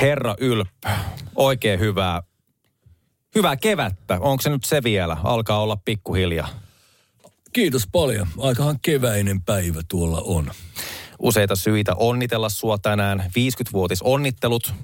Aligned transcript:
Herra 0.00 0.34
Ylppö, 0.40 0.88
oikein 1.36 1.80
hyvää, 1.80 2.22
hyvää 3.34 3.56
kevättä. 3.56 4.18
Onko 4.20 4.42
se 4.42 4.50
nyt 4.50 4.64
se 4.64 4.82
vielä? 4.82 5.16
Alkaa 5.24 5.62
olla 5.62 5.76
pikkuhiljaa. 5.76 6.48
Kiitos 7.52 7.82
paljon. 7.92 8.28
Aikahan 8.38 8.78
keväinen 8.82 9.42
päivä 9.42 9.80
tuolla 9.88 10.20
on. 10.24 10.50
Useita 11.18 11.56
syitä 11.56 11.94
onnitella 11.94 12.48
sua 12.48 12.78
tänään. 12.78 13.20
50-vuotis 13.20 14.02
onnittelut 14.02 14.74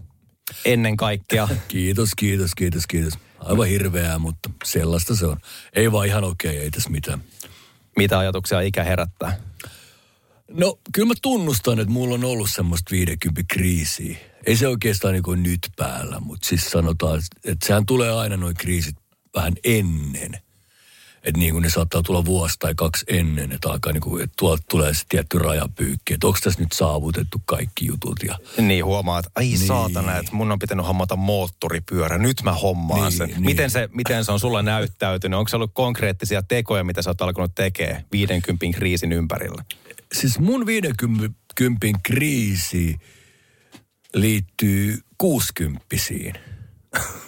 ennen 0.64 0.96
kaikkea. 0.96 1.48
Kiitos, 1.68 2.10
kiitos, 2.16 2.54
kiitos, 2.54 2.86
kiitos. 2.86 3.12
Aivan 3.38 3.68
hirveää, 3.68 4.18
mutta 4.18 4.50
sellaista 4.64 5.16
se 5.16 5.26
on. 5.26 5.36
Ei 5.72 5.92
vaan 5.92 6.06
ihan 6.06 6.24
okei, 6.24 6.50
okay, 6.50 6.62
ei 6.62 6.70
tässä 6.70 6.90
mitään. 6.90 7.24
Mitä 7.96 8.18
ajatuksia 8.18 8.60
ikä 8.60 8.84
herättää? 8.84 9.38
No, 10.50 10.78
kyllä 10.92 11.08
mä 11.08 11.14
tunnustan, 11.22 11.80
että 11.80 11.92
mulla 11.92 12.14
on 12.14 12.24
ollut 12.24 12.50
semmoista 12.50 12.90
50 12.90 13.42
kriisiä. 13.54 14.16
Ei 14.46 14.56
se 14.56 14.68
oikeastaan 14.68 15.14
niin 15.14 15.22
kuin 15.22 15.42
nyt 15.42 15.68
päällä, 15.76 16.20
mutta 16.20 16.48
siis 16.48 16.70
sanotaan, 16.70 17.22
että 17.44 17.66
sehän 17.66 17.86
tulee 17.86 18.12
aina 18.12 18.36
noin 18.36 18.56
kriisit 18.56 18.96
vähän 19.34 19.54
ennen. 19.64 20.45
Että 21.26 21.38
niin 21.38 21.52
kuin 21.52 21.62
ne 21.62 21.70
saattaa 21.70 22.02
tulla 22.02 22.24
vuosi 22.24 22.56
tai 22.58 22.74
kaksi 22.74 23.04
ennen, 23.08 23.52
että 23.52 23.70
alkaa 23.70 23.92
niin 23.92 24.00
kuin, 24.00 24.24
että 24.24 24.34
tuolta 24.38 24.62
tulee 24.70 24.94
se 24.94 25.02
tietty 25.08 25.38
rajapyykki. 25.38 26.14
Että 26.14 26.26
onko 26.26 26.38
tässä 26.42 26.60
nyt 26.60 26.72
saavutettu 26.72 27.42
kaikki 27.44 27.86
jutut. 27.86 28.16
Ja... 28.26 28.38
Niin 28.58 28.84
huomaa, 28.84 29.18
että 29.18 29.30
ai 29.34 29.44
niin. 29.44 29.58
saatana, 29.58 30.16
että 30.16 30.34
mun 30.34 30.52
on 30.52 30.58
pitänyt 30.58 30.86
hommata 30.86 31.16
moottoripyörä. 31.16 32.18
Nyt 32.18 32.42
mä 32.42 32.52
hommaan 32.52 33.00
niin, 33.00 33.12
sen. 33.12 33.28
Niin. 33.28 33.42
Miten, 33.42 33.70
se, 33.70 33.88
miten 33.92 34.24
se 34.24 34.32
on 34.32 34.40
sulla 34.40 34.62
näyttäytynyt? 34.62 35.38
Onko 35.38 35.48
se 35.48 35.56
ollut 35.56 35.70
konkreettisia 35.74 36.42
tekoja, 36.42 36.84
mitä 36.84 37.02
sä 37.02 37.10
oot 37.10 37.22
alkanut 37.22 37.54
tekemään 37.54 38.04
50 38.12 38.78
kriisin 38.78 39.12
ympärillä? 39.12 39.64
Siis 40.12 40.38
mun 40.38 40.66
50 40.66 41.36
kriisi 42.02 42.96
liittyy 44.14 44.98
kuusikymppisiin. 45.18 46.34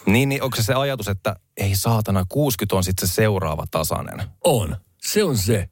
niin, 0.06 0.28
niin 0.28 0.42
onko 0.42 0.56
se 0.56 0.62
se 0.62 0.74
ajatus, 0.74 1.08
että 1.08 1.36
ei 1.58 1.76
saatana, 1.76 2.24
60 2.28 2.76
on 2.76 2.84
sitten 2.84 3.08
se 3.08 3.14
seuraava 3.14 3.64
tasainen? 3.70 4.26
On. 4.44 4.76
Se 5.02 5.24
on 5.24 5.38
se. 5.38 5.68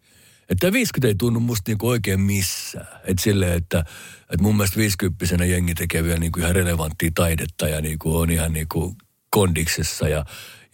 Että 0.49 0.73
50 0.73 1.09
ei 1.09 1.15
tunnu 1.15 1.41
musta 1.41 1.71
niinku 1.71 1.89
oikein 1.89 2.21
missään. 2.21 3.01
Että 3.05 3.23
silleen, 3.23 3.53
että, 3.53 3.79
että 4.21 4.43
mun 4.43 4.57
mielestä 4.57 4.77
50 4.77 5.45
jengi 5.45 5.75
tekee 5.75 6.05
vielä 6.05 6.19
niinku 6.19 6.41
ihan 6.41 6.55
relevanttia 6.55 7.11
taidetta 7.15 7.69
ja 7.69 7.81
niinku 7.81 8.17
on 8.17 8.31
ihan 8.31 8.53
niinku 8.53 8.97
kondiksessa. 9.31 10.09
Ja, 10.09 10.25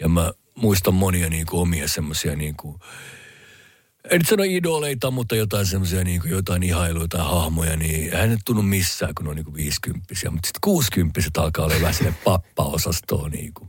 ja 0.01 0.09
mä 0.09 0.33
muistan 0.55 0.95
monia 0.95 1.29
niinku 1.29 1.61
omia 1.61 1.89
semmoisia 1.89 2.37
niinku, 2.37 2.81
en 4.11 4.19
nyt 4.19 4.29
sano 4.29 4.43
idoleita, 4.43 5.11
mutta 5.11 5.37
jotain 5.37 5.67
semmoisia 5.67 6.05
niin 6.05 6.23
jotain 6.25 6.63
ihailuja 6.63 7.09
tai 7.09 7.21
hahmoja, 7.21 7.77
niin 7.77 8.13
hän 8.13 8.31
nyt 8.31 8.41
tunnu 8.45 8.63
missään, 8.63 9.15
kun 9.15 9.29
on 9.29 9.37
niin 9.37 9.45
kuin 9.45 9.55
50 9.55 10.07
Mutta 10.31 10.47
sitten 10.47 10.61
60 10.61 11.21
alkaa 11.37 11.65
olla 11.65 11.75
vähän 11.81 11.95
sinne 11.95 12.15
pappa-osastoon 12.25 13.31
niin 13.31 13.55
kuin. 13.55 13.69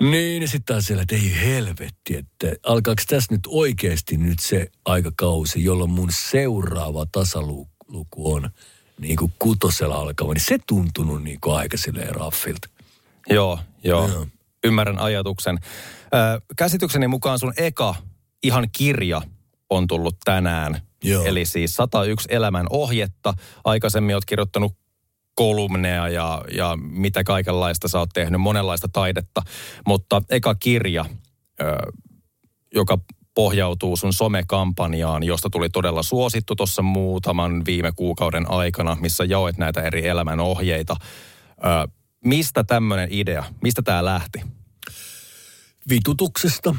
Niin, 0.00 0.42
ja 0.42 0.48
sitten 0.48 0.74
taas 0.74 0.84
siellä, 0.84 1.02
että 1.02 1.14
ei 1.14 1.40
helvetti, 1.40 2.16
että 2.16 2.46
alkaako 2.62 3.02
tässä 3.08 3.34
nyt 3.34 3.40
oikeasti 3.46 4.16
nyt 4.16 4.38
se 4.38 4.70
aikakausi, 4.84 5.64
jolloin 5.64 5.90
mun 5.90 6.08
seuraava 6.12 7.06
tasaluku 7.12 8.34
on 8.34 8.50
niin 9.00 9.16
kuin 9.16 9.32
kutosella 9.38 9.94
alkava, 9.94 10.34
niin 10.34 10.44
se 10.44 10.58
tuntunut 10.66 11.22
niin 11.22 11.40
kuin 11.40 11.56
aika 11.56 11.76
silleen 11.76 12.14
raffilta. 12.14 12.68
Joo, 13.30 13.58
joo. 13.84 14.08
joo. 14.08 14.26
Ymmärrän 14.64 14.98
ajatuksen. 14.98 15.58
Ö, 16.04 16.40
käsitykseni 16.56 17.08
mukaan 17.08 17.38
sun 17.38 17.52
eka 17.56 17.94
ihan 18.42 18.68
kirja 18.72 19.22
on 19.70 19.86
tullut 19.86 20.16
tänään. 20.24 20.80
Joo. 21.04 21.24
Eli 21.24 21.44
siis 21.44 21.74
101 21.74 22.28
elämän 22.30 22.66
ohjetta. 22.70 23.34
Aikaisemmin 23.64 24.16
olet 24.16 24.24
kirjoittanut 24.24 24.74
kolumneja 25.38 26.08
ja, 26.08 26.44
ja 26.56 26.76
mitä 26.76 27.24
kaikenlaista 27.24 27.88
sä 27.88 27.98
oot 27.98 28.10
tehnyt, 28.14 28.40
monenlaista 28.40 28.88
taidetta. 28.92 29.42
Mutta 29.86 30.22
eka 30.30 30.54
kirja, 30.54 31.04
joka 32.74 32.98
pohjautuu 33.34 33.96
sun 33.96 34.12
somekampanjaan, 34.12 35.22
josta 35.22 35.50
tuli 35.50 35.68
todella 35.70 36.02
suosittu 36.02 36.56
tuossa 36.56 36.82
muutaman 36.82 37.64
viime 37.66 37.92
kuukauden 37.96 38.50
aikana, 38.50 38.96
missä 39.00 39.24
jaoit 39.24 39.58
näitä 39.58 39.82
eri 39.82 40.06
elämän 40.08 40.40
ohjeita. 40.40 40.96
Mistä 42.24 42.64
tämmöinen 42.64 43.08
idea, 43.10 43.44
mistä 43.62 43.82
tämä 43.82 44.04
lähti? 44.04 44.40
Vitutuksesta 45.90 46.74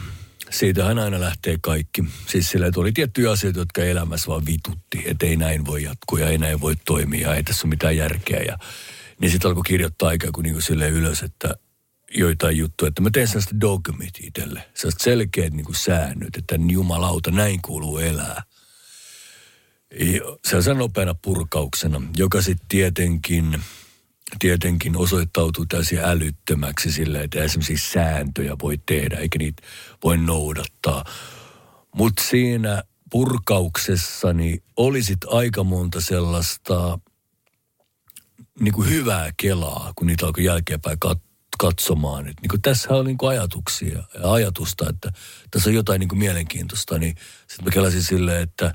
siitähän 0.49 0.99
aina 0.99 1.19
lähtee 1.19 1.57
kaikki. 1.61 2.03
Siis 2.27 2.49
sillä, 2.49 2.71
oli 2.75 2.91
tiettyjä 2.91 3.31
asioita, 3.31 3.59
jotka 3.59 3.81
elämässä 3.81 4.27
vaan 4.27 4.45
vitutti, 4.45 5.03
että 5.05 5.25
ei 5.25 5.35
näin 5.35 5.65
voi 5.65 5.83
jatkua 5.83 6.19
ja 6.19 6.29
ei 6.29 6.37
näin 6.37 6.61
voi 6.61 6.75
toimia, 6.85 7.35
ei 7.35 7.43
tässä 7.43 7.67
ole 7.67 7.69
mitään 7.69 7.97
järkeä. 7.97 8.39
Ja, 8.39 8.57
niin 9.19 9.31
sitten 9.31 9.49
alkoi 9.49 9.63
kirjoittaa 9.67 10.11
ikään 10.11 10.33
kuin, 10.33 10.43
niin 10.43 10.53
kuin 10.53 10.63
silleen 10.63 10.93
ylös, 10.93 11.23
että 11.23 11.55
joitain 12.15 12.57
juttuja, 12.57 12.87
että 12.87 13.01
mä 13.01 13.09
teen 13.13 13.27
sellaista 13.27 13.59
dogmit 13.61 14.13
itselle, 14.21 14.63
sellaiset 14.73 15.01
selkeät 15.01 15.53
niin 15.53 15.65
kuin 15.65 15.75
säännöt, 15.75 16.35
että 16.37 16.55
jumalauta, 16.71 17.31
näin 17.31 17.61
kuuluu 17.61 17.97
elää. 17.97 18.43
Se 20.45 20.71
on 20.71 20.77
nopeana 20.77 21.13
purkauksena, 21.13 22.01
joka 22.17 22.41
sitten 22.41 22.67
tietenkin– 22.67 23.55
tietenkin 24.40 24.97
osoittautuu 24.97 25.66
täysin 25.66 26.00
älyttömäksi 26.00 26.91
sillä, 26.91 27.22
että 27.22 27.44
esimerkiksi 27.44 27.91
sääntöjä 27.91 28.56
voi 28.62 28.78
tehdä, 28.85 29.17
eikä 29.17 29.40
niitä 29.40 29.63
voi 30.03 30.17
noudattaa. 30.17 31.06
Mutta 31.95 32.23
siinä 32.23 32.84
purkauksessani 33.12 34.63
olisit 34.75 35.17
aika 35.28 35.63
monta 35.63 36.01
sellaista 36.01 37.00
niin 38.59 38.73
kuin 38.73 38.90
hyvää 38.90 39.29
kelaa, 39.38 39.91
kun 39.95 40.07
niitä 40.07 40.25
alkoi 40.25 40.44
jälkeenpäin 40.44 40.97
kat- 41.06 41.29
katsomaan. 41.59 42.28
Et 42.28 42.41
niin 42.41 42.50
kuin 42.50 42.61
tässä 42.61 42.90
on 42.90 43.06
niin 43.06 43.17
kuin 43.17 43.29
ajatuksia 43.29 44.03
ja 44.13 44.31
ajatusta, 44.34 44.90
että 44.90 45.11
tässä 45.51 45.69
on 45.69 45.75
jotain 45.75 46.00
niin 46.00 46.09
kuin 46.09 46.19
mielenkiintoista. 46.19 47.00
Niin 47.00 47.16
sitten 47.47 47.66
mä 47.66 47.72
kelasin 47.72 48.03
silleen, 48.03 48.44
että 48.44 48.73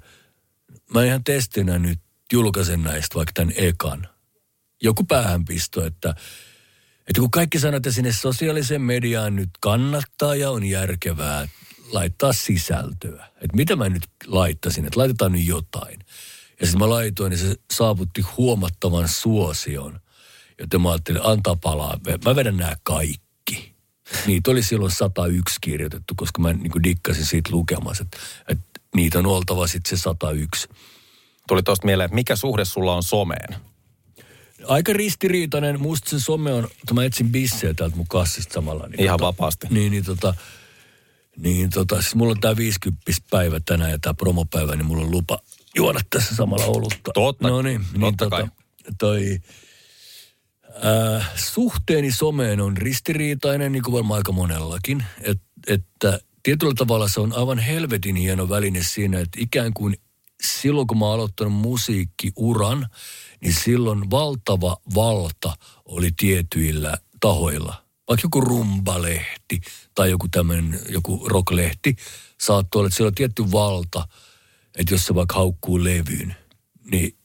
mä 0.94 1.04
ihan 1.04 1.24
testinä 1.24 1.78
nyt 1.78 2.00
julkaisen 2.32 2.82
näistä 2.82 3.14
vaikka 3.14 3.32
tämän 3.34 3.54
ekan– 3.56 4.08
joku 4.82 5.04
päähänpisto, 5.04 5.84
että, 5.84 6.14
että 7.06 7.20
kun 7.20 7.30
kaikki 7.30 7.58
sanoo, 7.58 7.76
että 7.76 7.92
sinne 7.92 8.12
sosiaaliseen 8.12 8.82
mediaan 8.82 9.36
nyt 9.36 9.50
kannattaa 9.60 10.34
ja 10.34 10.50
on 10.50 10.64
järkevää 10.64 11.48
laittaa 11.92 12.32
sisältöä. 12.32 13.26
Että 13.34 13.56
mitä 13.56 13.76
mä 13.76 13.88
nyt 13.88 14.06
laittasin, 14.26 14.86
että 14.86 15.00
laitetaan 15.00 15.32
nyt 15.32 15.46
jotain. 15.46 15.98
Ja 16.60 16.66
sitten 16.66 16.78
mä 16.78 16.90
laitoin, 16.90 17.30
niin 17.30 17.38
se 17.38 17.54
saavutti 17.72 18.20
huomattavan 18.20 19.08
suosion. 19.08 20.00
Joten 20.58 20.80
mä 20.80 20.90
ajattelin, 20.90 21.20
antaa 21.24 21.56
palaa. 21.56 21.98
Mä 22.24 22.36
vedän 22.36 22.56
nämä 22.56 22.76
kaikki. 22.82 23.74
Niitä 24.26 24.50
oli 24.50 24.62
silloin 24.62 24.92
101 24.92 25.56
kirjoitettu, 25.60 26.14
koska 26.16 26.42
mä 26.42 26.52
niin 26.52 26.82
dikkasin 26.84 27.26
siitä 27.26 27.50
lukemassa, 27.52 28.04
että, 28.04 28.18
että 28.48 28.80
niitä 28.96 29.18
on 29.18 29.26
oltava 29.26 29.66
sitten 29.66 29.98
se 29.98 30.02
101. 30.02 30.68
Tuli 31.48 31.62
tuosta 31.62 31.86
mieleen, 31.86 32.04
että 32.04 32.14
mikä 32.14 32.36
suhde 32.36 32.64
sulla 32.64 32.94
on 32.94 33.02
someen? 33.02 33.56
Aika 34.66 34.92
ristiriitainen. 34.92 35.80
Musta 35.80 36.10
se 36.10 36.20
some 36.20 36.52
on, 36.52 36.64
että 36.64 36.94
mä 36.94 37.04
etsin 37.04 37.32
bissejä 37.32 37.74
täältä 37.74 37.96
mun 37.96 38.08
kassista 38.08 38.54
samalla. 38.54 38.86
Niin 38.86 39.00
Ihan 39.00 39.18
tota, 39.18 39.26
vapaasti. 39.26 39.66
Niin, 39.70 39.92
niin 39.92 40.04
tota, 40.04 40.34
niin 41.36 41.70
tota, 41.70 42.02
siis 42.02 42.14
mulla 42.14 42.30
on 42.30 42.40
tää 42.40 42.56
50 42.56 43.02
päivä 43.30 43.60
tänään 43.60 43.90
ja 43.90 43.98
tää 43.98 44.14
promopäivä, 44.14 44.76
niin 44.76 44.86
mulla 44.86 45.04
on 45.04 45.10
lupa 45.10 45.38
juoda 45.76 46.00
tässä 46.10 46.36
samalla 46.36 46.64
olutta. 46.64 47.10
Totta, 47.14 47.48
no 47.48 47.62
niin, 47.62 47.80
niin 47.92 48.00
totta 48.00 48.24
tota, 48.24 48.36
kai. 48.36 48.48
Toi, 48.98 49.38
äh, 50.84 51.30
suhteeni 51.36 52.12
someen 52.12 52.60
on 52.60 52.76
ristiriitainen, 52.76 53.72
niin 53.72 53.82
kuin 53.82 53.92
varmaan 53.92 54.18
aika 54.18 54.32
monellakin. 54.32 55.04
Et, 55.20 55.40
että 55.66 56.20
tietyllä 56.42 56.74
tavalla 56.76 57.08
se 57.08 57.20
on 57.20 57.32
aivan 57.32 57.58
helvetin 57.58 58.16
hieno 58.16 58.48
väline 58.48 58.82
siinä, 58.82 59.20
että 59.20 59.38
ikään 59.40 59.74
kuin 59.74 59.96
silloin 60.42 60.86
kun 60.86 60.98
mä 60.98 61.04
oon 61.04 61.14
aloittanut 61.14 61.52
musiikkiuran, 61.52 62.86
niin 63.44 63.54
silloin 63.54 64.10
valtava 64.10 64.76
valta 64.94 65.56
oli 65.84 66.10
tietyillä 66.16 66.98
tahoilla. 67.20 67.84
Vaikka 68.08 68.24
joku 68.24 68.40
rumbalehti 68.40 69.60
tai 69.94 70.10
joku 70.10 70.28
tämmöinen, 70.28 70.80
joku 70.88 71.28
rocklehti, 71.28 71.96
saattoi 72.40 72.80
olla, 72.80 72.86
että 72.86 72.96
siellä 72.96 73.08
on 73.08 73.14
tietty 73.14 73.52
valta, 73.52 74.08
että 74.78 74.94
jos 74.94 75.06
se 75.06 75.14
vaikka 75.14 75.34
haukkuu 75.34 75.84
levyyn, 75.84 76.36
niin 76.90 77.16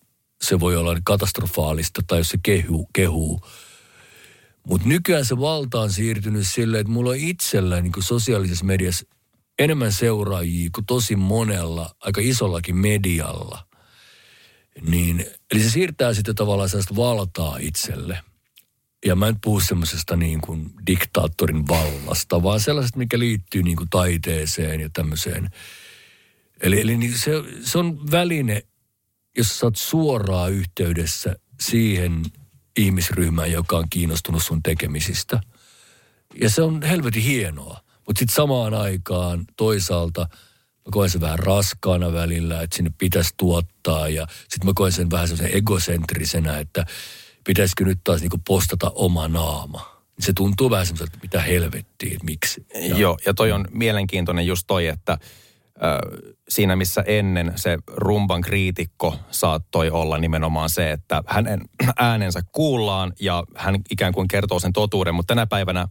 se 0.42 0.60
voi 0.60 0.76
olla 0.76 0.98
katastrofaalista 1.04 2.02
tai 2.08 2.18
jos 2.20 2.30
se 2.30 2.38
kehuu. 2.44 2.90
kehuu. 2.94 3.42
Mutta 4.68 4.88
nykyään 4.88 5.26
se 5.26 5.40
valta 5.40 5.82
on 5.82 5.92
siirtynyt 5.92 6.48
silleen, 6.48 6.82
että 6.82 6.94
mulla 6.94 7.10
on 7.10 7.16
itsellä 7.16 7.82
niin 7.82 7.94
sosiaalisessa 8.00 8.66
mediassa 8.66 9.06
enemmän 9.60 9.94
seuraajia 9.94 10.70
kuin 10.76 10.86
tosi 10.86 11.16
monella, 11.16 11.96
aika 12.00 12.22
isollakin 12.24 12.78
medialla. 12.78 13.69
Niin, 14.82 15.26
eli 15.52 15.64
se 15.64 15.70
siirtää 15.70 16.14
sitten 16.14 16.36
tavallaan 16.36 16.70
sellaista 16.70 16.96
valtaa 16.96 17.58
itselle. 17.58 18.20
Ja 19.06 19.16
mä 19.16 19.28
en 19.28 19.40
puhu 19.42 19.60
semmoisesta 19.60 20.16
niin 20.16 20.42
kuin 20.42 20.72
diktaattorin 20.88 21.68
vallasta, 21.68 22.44
vaan 22.44 22.60
sellaisesta, 22.60 22.98
mikä 22.98 23.20
liittyy 23.20 23.64
niin 23.64 23.78
kuin 23.78 23.90
taiteeseen 23.90 24.80
ja 24.80 24.90
tämmöiseen. 24.94 25.50
Eli, 26.62 26.82
eli 26.82 26.98
niin 26.98 27.18
se, 27.18 27.32
se 27.64 27.78
on 27.78 28.12
väline, 28.12 28.64
jos 29.38 29.60
sä 29.60 29.66
oot 29.66 29.76
suoraan 29.76 30.52
yhteydessä 30.52 31.36
siihen 31.62 32.26
ihmisryhmään, 32.78 33.52
joka 33.52 33.78
on 33.78 33.86
kiinnostunut 33.90 34.44
sun 34.44 34.64
tekemisistä. 34.64 35.42
Ja 36.42 36.50
se 36.50 36.62
on 36.62 36.82
helvetin 36.82 37.24
hienoa. 37.24 37.80
Mutta 38.08 38.20
sitten 38.20 38.36
samaan 38.36 38.74
aikaan 38.74 39.46
toisaalta 39.58 40.30
mä 40.90 40.94
koen 40.94 41.10
sen 41.10 41.22
vähän 41.22 41.40
raskaana 41.40 42.14
välillä, 42.14 42.62
että 42.62 42.76
sinne 42.76 42.92
pitäisi 42.98 43.34
tuottaa. 43.38 44.10
Ja 44.10 44.28
sitten 44.40 44.66
mä 44.66 44.72
koen 44.76 44.92
sen 44.92 45.12
vähän 45.12 45.28
sellaisen 45.28 45.58
egocentrisenä, 45.58 46.60
että 46.60 46.86
pitäisikö 47.44 47.86
nyt 47.86 48.00
taas 48.04 48.22
niinku 48.22 48.40
postata 48.48 48.92
oma 48.96 49.28
naama. 49.28 50.00
Se 50.20 50.34
tuntuu 50.34 50.70
vähän 50.70 50.86
semmoiselta, 50.86 51.12
että 51.14 51.26
mitä 51.26 51.42
helvettiä, 51.42 52.12
että 52.14 52.26
miksi. 52.26 52.66
Ja, 52.76 52.98
Joo, 52.98 53.18
ja 53.26 53.34
toi 53.34 53.52
on 53.52 53.68
mielenkiintoinen 53.72 54.48
just 54.48 54.64
toi, 54.68 54.88
että– 54.88 55.18
siinä 56.50 56.76
missä 56.76 57.04
ennen 57.08 57.54
se 57.56 57.78
rumban 57.88 58.42
kriitikko 58.42 59.16
saattoi 59.32 59.90
olla 59.90 60.18
nimenomaan 60.18 60.70
se, 60.70 60.92
että 60.92 61.24
hänen 61.28 61.62
äänensä 61.98 62.42
kuullaan 62.52 63.14
ja 63.20 63.44
hän 63.56 63.76
ikään 63.92 64.14
kuin 64.14 64.28
kertoo 64.28 64.60
sen 64.60 64.74
totuuden, 64.74 65.16
mutta 65.16 65.36
tänä 65.36 65.48
päivänä 65.48 65.88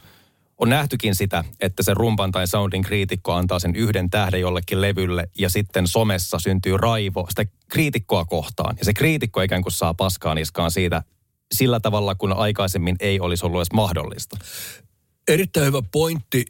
on 0.58 0.68
nähtykin 0.68 1.14
sitä, 1.14 1.44
että 1.60 1.82
se 1.82 1.94
rumban 1.94 2.32
tai 2.32 2.46
soundin 2.46 2.82
kriitikko 2.82 3.32
antaa 3.32 3.58
sen 3.58 3.76
yhden 3.76 4.10
tähden 4.10 4.40
jollekin 4.40 4.80
levylle 4.80 5.28
ja 5.38 5.50
sitten 5.50 5.86
somessa 5.86 6.38
syntyy 6.38 6.76
raivo 6.76 7.26
sitä 7.28 7.44
kriitikkoa 7.68 8.24
kohtaan. 8.24 8.76
Ja 8.78 8.84
se 8.84 8.94
kriitikko 8.94 9.40
ikään 9.40 9.62
kuin 9.62 9.72
saa 9.72 9.94
paskaa 9.94 10.34
niskaan 10.34 10.70
siitä 10.70 11.02
sillä 11.52 11.80
tavalla, 11.80 12.14
kun 12.14 12.32
aikaisemmin 12.32 12.96
ei 13.00 13.20
olisi 13.20 13.46
ollut 13.46 13.58
edes 13.58 13.72
mahdollista. 13.72 14.36
Erittäin 15.28 15.66
hyvä 15.66 15.82
pointti 15.92 16.44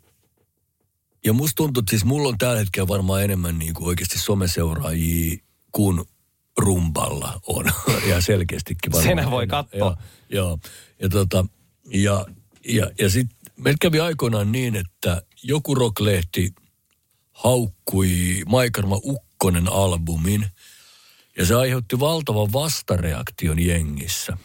ja 1.25 1.32
musta 1.32 1.54
tuntuu, 1.56 1.81
että 1.81 1.90
siis 1.90 2.04
mulla 2.04 2.28
on 2.28 2.38
tällä 2.38 2.58
hetkellä 2.58 2.88
varmaan 2.88 3.22
enemmän 3.22 3.58
niin 3.58 3.75
kuin 3.75 3.88
oikeasti 3.88 4.19
someseuraajia 4.19 5.37
kuin 5.72 6.04
rumpalla 6.58 7.40
on. 7.46 7.64
ja 8.11 8.20
selkeästikin 8.20 8.93
varmaan. 8.93 9.16
Senä 9.16 9.31
voi 9.31 9.46
katsoa. 9.46 9.78
Joo. 9.78 9.96
Ja, 10.52 10.58
ja, 11.02 11.08
tota, 11.08 11.46
ja, 11.90 12.26
ja, 12.69 12.90
ja 12.99 13.11
sitten 13.11 13.38
meillä 13.58 13.78
kävi 13.81 14.00
aikoinaan 14.00 14.52
niin, 14.52 14.76
että 14.76 15.22
joku 15.43 15.75
rocklehti 15.75 16.55
haukkui 17.32 18.43
Maikarma 18.46 19.00
Ukkonen 19.05 19.72
albumin. 19.72 20.46
Ja 21.37 21.46
se 21.46 21.55
aiheutti 21.55 22.00
valtavan 22.00 22.52
vastareaktion 22.52 23.58
jengissä. 23.58 24.37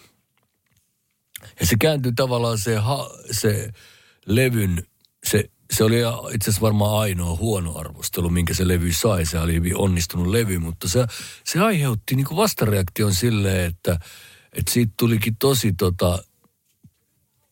Ja 1.60 1.66
se 1.66 1.76
kääntyi 1.80 2.12
tavallaan 2.16 2.58
se, 2.58 2.76
ha, 2.76 3.10
se 3.32 3.74
levyn, 4.26 4.88
se 5.24 5.50
se 5.74 5.84
oli 5.84 5.96
itse 6.34 6.50
asiassa 6.50 6.62
varmaan 6.62 7.00
ainoa 7.00 7.36
huono 7.36 7.78
arvostelu, 7.78 8.30
minkä 8.30 8.54
se 8.54 8.68
levy 8.68 8.94
sai. 8.94 9.26
Se 9.26 9.40
oli 9.40 9.54
hyvin 9.54 9.78
onnistunut 9.78 10.28
levy, 10.28 10.60
mutta 10.60 10.90
se, 10.90 11.06
se 11.46 11.60
aiheutti 11.60 12.16
niin 12.16 12.28
vastareaktion 12.36 13.14
silleen, 13.14 13.66
että, 13.66 14.00
että 14.54 14.72
siitä 14.72 14.94
tulikin 15.00 15.36
tosi 15.40 15.74
tota, 15.74 16.24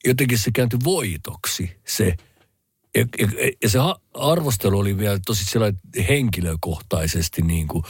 jotenkin 0.05 0.37
se 0.37 0.51
kääntyi 0.51 0.79
voitoksi 0.83 1.71
se. 1.87 2.15
Ja, 2.95 3.05
ja, 3.19 3.51
ja 3.63 3.69
se 3.69 3.79
arvostelu 4.13 4.79
oli 4.79 4.97
vielä 4.97 5.19
tosi 5.25 5.45
sellainen 5.45 5.81
henkilökohtaisesti 6.09 7.41
niin 7.41 7.67
kuin, 7.67 7.83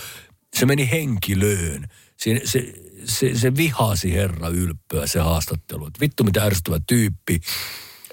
se 0.54 0.66
meni 0.66 0.90
henkilöön. 0.92 1.88
Se, 2.18 2.42
se, 2.46 2.74
se, 3.06 3.40
se 3.40 3.56
vihasi 3.56 4.14
herra 4.14 4.48
ylppöä 4.48 5.08
se 5.08 5.20
haastattelu. 5.20 5.88
Että 5.88 6.00
vittu 6.00 6.24
mitä 6.24 6.44
ärsyttävä 6.44 6.80
tyyppi 6.88 7.42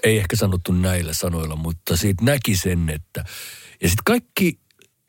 ei 0.03 0.17
ehkä 0.17 0.35
sanottu 0.35 0.71
näillä 0.71 1.13
sanoilla, 1.13 1.55
mutta 1.55 1.97
siitä 1.97 2.25
näki 2.25 2.55
sen, 2.55 2.89
että... 2.89 3.25
Ja 3.81 3.87
sitten 3.89 4.03
kaikki, 4.05 4.59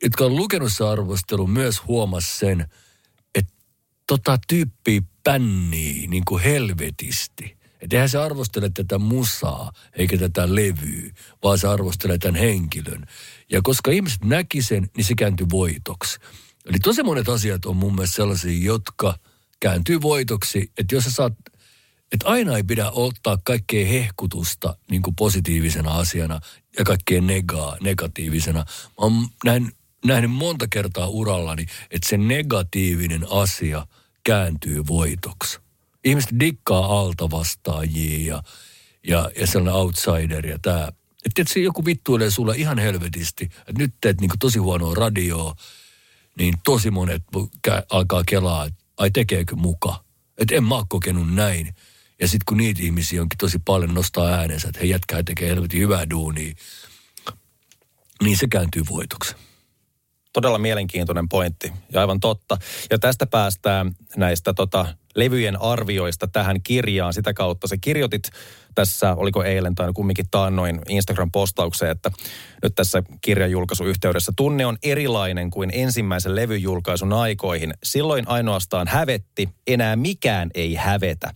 jotka 0.03 0.25
on 0.25 0.35
lukenut 0.35 0.73
se 0.73 0.83
arvostelu, 0.83 1.47
myös 1.47 1.87
huomas 1.87 2.39
sen, 2.39 2.67
että 3.35 3.53
tota 4.07 4.37
tyyppi 4.47 5.01
pännii 5.23 6.07
niin 6.07 6.25
kuin 6.25 6.43
helvetisti. 6.43 7.60
Että 7.81 7.95
eihän 7.95 8.09
se 8.09 8.17
arvostele 8.17 8.69
tätä 8.69 8.97
musaa, 8.97 9.71
eikä 9.93 10.17
tätä 10.17 10.55
levyä, 10.55 11.11
vaan 11.43 11.57
se 11.57 11.67
arvostelee 11.67 12.17
tämän 12.17 12.41
henkilön. 12.41 13.05
Ja 13.51 13.61
koska 13.63 13.91
ihmiset 13.91 14.23
näki 14.25 14.61
sen, 14.61 14.89
niin 14.97 15.05
se 15.05 15.13
kääntyi 15.15 15.47
voitoksi. 15.51 16.19
Eli 16.65 16.77
tosi 16.83 17.03
monet 17.03 17.29
asiat 17.29 17.65
on 17.65 17.75
mun 17.75 17.95
mielestä 17.95 18.15
sellaisia, 18.15 18.65
jotka 18.65 19.19
kääntyy 19.59 20.01
voitoksi, 20.01 20.71
että 20.77 20.95
jos 20.95 21.03
sä 21.03 21.11
saat 21.11 21.33
että 22.11 22.27
aina 22.27 22.57
ei 22.57 22.63
pidä 22.63 22.91
ottaa 22.91 23.37
kaikkea 23.43 23.87
hehkutusta 23.87 24.77
niin 24.91 25.01
kuin 25.01 25.15
positiivisena 25.15 25.91
asiana 25.91 26.39
ja 26.77 26.83
kaikkea 26.83 27.21
negaa, 27.21 27.77
negatiivisena. 27.81 28.59
Mä 28.59 28.93
oon 28.97 29.27
näin, 29.45 29.71
nähnyt 30.05 30.31
monta 30.31 30.67
kertaa 30.67 31.07
urallani, 31.07 31.65
että 31.91 32.09
se 32.09 32.17
negatiivinen 32.17 33.27
asia 33.29 33.87
kääntyy 34.23 34.87
voitoksi. 34.87 35.59
Ihmiset 36.03 36.39
dikkaa 36.39 36.99
alta 36.99 37.31
vastaajia 37.31 38.33
ja, 38.33 38.43
ja, 39.07 39.31
ja 39.39 39.47
sellainen 39.47 39.73
outsider 39.73 40.45
ja 40.45 40.59
tämä. 40.61 40.89
Että 41.25 41.53
se 41.53 41.59
joku 41.59 41.85
vittuilee 41.85 42.31
sulle 42.31 42.57
ihan 42.57 42.79
helvetisti, 42.79 43.43
että 43.43 43.73
nyt 43.77 43.93
teet 44.01 44.21
niin 44.21 44.31
tosi 44.39 44.59
huonoa 44.59 44.95
radioa, 44.95 45.55
niin 46.37 46.53
tosi 46.63 46.91
monet 46.91 47.23
alkaa 47.91 48.23
kelaa, 48.27 48.65
että 48.65 48.83
ai 48.97 49.11
tekeekö 49.11 49.55
muka. 49.55 50.03
Että 50.37 50.55
en 50.55 50.63
mä 50.63 50.75
ole 50.75 50.85
kokenut 50.89 51.33
näin. 51.33 51.75
Ja 52.19 52.27
sitten 52.27 52.45
kun 52.45 52.57
niitä 52.57 52.81
ihmisiä 52.81 53.21
onkin 53.21 53.37
tosi 53.37 53.59
paljon 53.65 53.93
nostaa 53.93 54.27
äänensä, 54.27 54.67
että 54.67 54.79
he 54.79 54.85
jätkää 54.85 55.23
tekee 55.23 55.49
helvetin 55.49 55.81
hyvää 55.81 56.09
duunia, 56.09 56.53
niin 58.23 58.37
se 58.37 58.47
kääntyy 58.47 58.83
voitoksi. 58.89 59.35
Todella 60.33 60.57
mielenkiintoinen 60.57 61.29
pointti 61.29 61.73
ja 61.93 62.01
aivan 62.01 62.19
totta. 62.19 62.57
Ja 62.89 62.99
tästä 62.99 63.25
päästään 63.25 63.91
näistä 64.17 64.53
tota, 64.53 64.85
levyjen 65.15 65.61
arvioista 65.61 66.27
tähän 66.27 66.61
kirjaan. 66.63 67.13
Sitä 67.13 67.33
kautta 67.33 67.67
se 67.67 67.77
kirjoitit 67.77 68.23
tässä, 68.75 69.15
oliko 69.15 69.43
eilen 69.43 69.75
tai 69.75 69.93
kumminkin 69.93 70.25
taannoin 70.31 70.81
Instagram-postaukseen, 70.89 71.91
että 71.91 72.11
nyt 72.63 72.75
tässä 72.75 73.03
kirjan 73.21 73.51
julkaisuyhteydessä 73.51 74.31
tunne 74.35 74.65
on 74.65 74.77
erilainen 74.83 75.49
kuin 75.51 75.69
ensimmäisen 75.73 76.35
levyjulkaisun 76.35 77.13
aikoihin. 77.13 77.73
Silloin 77.83 78.27
ainoastaan 78.27 78.87
hävetti, 78.87 79.49
enää 79.67 79.95
mikään 79.95 80.49
ei 80.53 80.75
hävetä. 80.75 81.33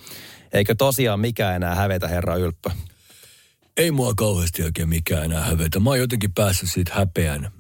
Eikö 0.54 0.76
tosiaan 0.78 1.20
mikään 1.20 1.56
enää 1.56 1.76
hävetä, 1.76 2.08
herra 2.08 2.36
Ylppö? 2.36 2.70
Ei 3.78 3.92
mua 3.92 4.14
kauheasti 4.14 4.64
oikein 4.64 4.90
mikään 4.90 5.24
enää 5.24 5.44
hävetä. 5.44 5.80
Mä 5.80 5.90
oon 5.90 6.00
jotenkin 6.00 6.34
päässyt 6.34 6.70
siitä 6.72 6.92
häpeän 6.94 7.52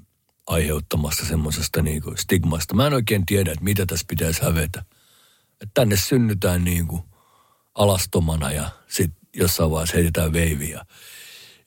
aiheuttamasta 0.48 1.26
semmoisesta 1.26 1.82
niinku 1.82 2.14
stigmasta. 2.18 2.76
Mä 2.76 2.88
en 2.88 2.94
oikein 2.94 3.26
tiedä, 3.26 3.52
että 3.52 3.64
mitä 3.64 3.86
tässä 3.86 4.06
pitäisi 4.10 4.42
hävetä. 4.42 4.84
Et 5.62 5.70
tänne 5.74 5.98
synnytään 5.98 6.64
niinku 6.64 7.06
alastomana 7.76 8.52
ja 8.52 8.70
sitten 8.88 9.20
jossain 9.36 9.72
vaiheessa 9.72 9.96
heitetään 9.96 10.34
veiviä. 10.34 10.86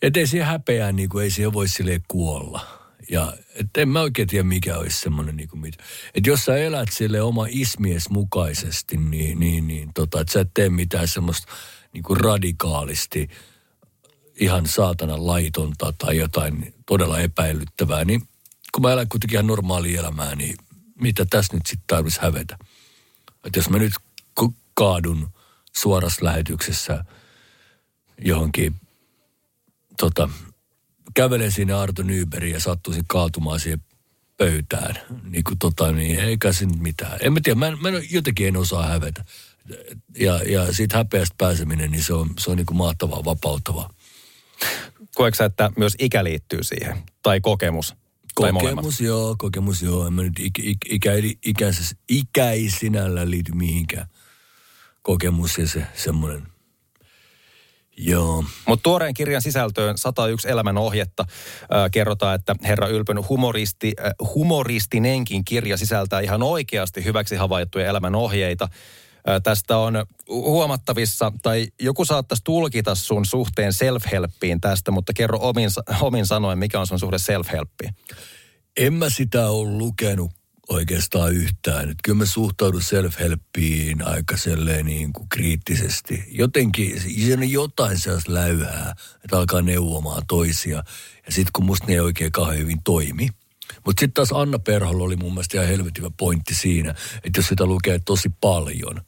Että 0.03 0.21
ei 0.21 0.27
siihen 0.27 0.47
häpeään, 0.47 0.97
niinku, 0.97 1.19
ei 1.19 1.31
siihen 1.31 1.53
voi 1.53 1.69
sille 1.69 2.01
kuolla 2.09 2.79
ja 3.11 3.33
et 3.55 3.77
en 3.77 3.89
mä 3.89 4.01
oikein 4.01 4.29
tiedä, 4.29 4.45
mikä 4.45 4.79
olisi 4.79 5.01
semmoinen 5.01 5.37
niin 5.37 5.49
kuin 5.49 5.61
mitä. 5.61 5.85
Että 6.15 6.31
jos 6.31 6.45
sä 6.45 6.57
elät 6.57 6.89
sille 6.93 7.23
oma 7.23 7.47
ismies 7.49 8.11
mukaisesti, 8.11 8.97
niin, 8.97 9.41
niin, 9.41 9.69
niin 9.69 9.91
tota, 9.95 10.21
että 10.21 10.33
sä 10.33 10.41
et 10.41 10.51
tee 10.55 10.71
mitään 10.71 11.09
semmoista 11.09 11.53
niin 11.93 12.03
kuin 12.03 12.21
radikaalisti 12.21 13.29
ihan 14.41 14.67
saatana 14.67 15.27
laitonta 15.27 15.93
tai 15.99 16.17
jotain 16.17 16.75
todella 16.87 17.21
epäilyttävää, 17.21 18.05
niin 18.05 18.23
kun 18.79 18.89
mä 18.89 18.93
elän 18.93 19.09
kuitenkin 19.09 19.35
ihan 19.35 19.47
normaalia 19.47 20.01
elämää, 20.01 20.35
niin 20.35 20.57
mitä 21.01 21.27
tässä 21.31 21.55
nyt 21.55 21.67
sitten 21.67 21.87
tarvitsisi 21.87 22.23
hävetä? 22.23 22.59
Että 23.45 23.59
jos 23.59 23.71
mä 23.71 23.79
nyt 23.79 23.93
kaadun 24.75 25.29
suorassa 25.77 26.25
lähetyksessä 26.25 27.05
johonkin 28.25 28.75
tota, 29.97 30.29
kävelen 31.15 31.53
sinne 31.53 31.75
Arto 31.75 32.03
Nyberiin 32.03 32.55
ja 32.55 32.61
sattuisin 32.61 33.05
kaatumaan 33.09 33.61
siihen 33.61 33.83
pöytään. 34.37 34.99
Niin 35.23 35.45
kuin 35.45 35.59
tota, 35.59 35.93
niin 35.93 36.19
eikä 36.19 36.53
se 36.53 36.67
mitään. 36.67 37.19
En 37.21 37.33
mä 37.33 37.41
tiedä, 37.43 37.59
mä, 37.59 37.67
en, 37.67 37.83
mä 37.83 37.89
en, 37.89 38.03
jotenkin 38.11 38.49
en 38.49 38.57
osaa 38.57 38.87
hävetä. 38.87 39.25
Ja, 40.19 40.43
ja 40.43 40.73
siitä 40.73 40.97
häpeästä 40.97 41.35
pääseminen, 41.39 41.91
niin 41.91 42.05
se 42.05 42.15
on, 42.15 42.31
se 42.39 42.51
on 42.51 42.57
niin 42.57 42.67
kuin 42.67 42.79
mahtavaa, 42.79 43.25
vapauttavaa. 43.25 43.95
Koetko 45.15 45.45
että 45.45 45.71
myös 45.77 45.95
ikä 45.99 46.25
liittyy 46.25 46.65
siihen? 46.65 47.03
Tai 47.23 47.41
kokemus? 47.41 47.95
Kokemus, 48.39 49.01
joo, 49.01 49.35
kokemus, 49.39 49.83
joo. 49.83 50.07
En 50.07 50.13
mä 50.13 50.23
nyt 50.23 50.39
ikä, 50.39 50.63
ikä, 50.87 51.13
ikä, 51.45 51.67
ikä 52.09 52.51
ei 52.51 52.71
sinällään 52.71 53.31
liity 53.31 53.53
mihinkään. 53.53 54.07
Kokemus 55.03 55.59
ja 55.59 55.69
se 55.69 55.87
semmoinen– 55.95 56.47
Joo. 58.01 58.45
Mutta 58.67 58.83
tuoreen 58.83 59.15
kirjan 59.15 59.43
sisältöön 59.43 59.99
101 59.99 60.49
elämän 60.49 60.79
ohjetta 60.79 61.25
äh, 61.29 61.91
kerrotaan, 61.91 62.35
että 62.35 62.55
herra 62.63 62.87
Ylpön 62.87 63.29
humoristi, 63.29 63.93
äh, 64.05 64.13
humoristinenkin 64.35 65.45
kirja 65.45 65.77
sisältää 65.77 66.21
ihan 66.21 66.43
oikeasti 66.43 67.05
hyväksi 67.05 67.37
havaittuja 67.37 67.87
elämän 67.87 68.15
ohjeita. 68.15 68.69
Tästä 69.43 69.77
on 69.77 70.07
huomattavissa, 70.29 71.33
tai 71.43 71.69
joku 71.81 72.05
saattaisi 72.05 72.45
tulkita 72.45 72.95
sun 72.95 73.27
suhteen 73.27 73.73
self-helppiin 73.73 74.61
tästä, 74.61 74.91
mutta 74.91 75.13
kerro 75.13 75.39
omin, 75.43 75.71
omin 76.01 76.27
sanoen, 76.27 76.59
mikä 76.59 76.81
on 76.81 76.87
sun 76.87 76.99
suhde 76.99 77.17
self-helppiin. 77.17 77.95
En 78.77 78.93
mä 78.93 79.11
sitä 79.11 79.49
ole 79.49 79.71
lukenut 79.71 80.31
oikeastaan 80.69 81.33
yhtään. 81.33 81.83
Että 81.83 82.01
kyllä 82.05 82.19
mä 82.19 82.27
suhtaudun 82.27 82.83
self-helppiin 82.83 84.03
aika 84.05 84.35
niin 84.83 85.13
kuin 85.13 85.29
kriittisesti. 85.29 86.25
Jotenkin 86.29 87.01
siinä 87.01 87.43
on 87.43 87.51
jotain 87.51 87.99
sellaista 87.99 88.35
läyhää, 88.35 88.95
että 89.25 89.39
alkaa 89.39 89.63
neuvomaan 89.63 90.23
toisia. 90.29 90.77
Ja 91.27 91.33
sitten 91.33 91.53
kun 91.53 91.65
musta 91.65 91.87
ne 91.87 91.93
ei 91.93 92.01
oikein 92.01 92.33
kauhean 92.33 92.59
hyvin 92.59 92.83
toimi. 92.85 93.29
Mutta 93.87 94.01
sitten 94.01 94.13
taas 94.13 94.33
Anna 94.33 94.59
Perholla 94.59 95.05
oli 95.05 95.17
mun 95.17 95.35
mielestä 95.35 95.57
ihan 95.57 95.69
helvetivä 95.69 96.11
pointti 96.17 96.55
siinä, 96.55 96.95
että 97.25 97.39
jos 97.39 97.49
sitä 97.49 97.67
lukee 97.67 97.99
tosi 97.99 98.29
paljon, 98.41 99.01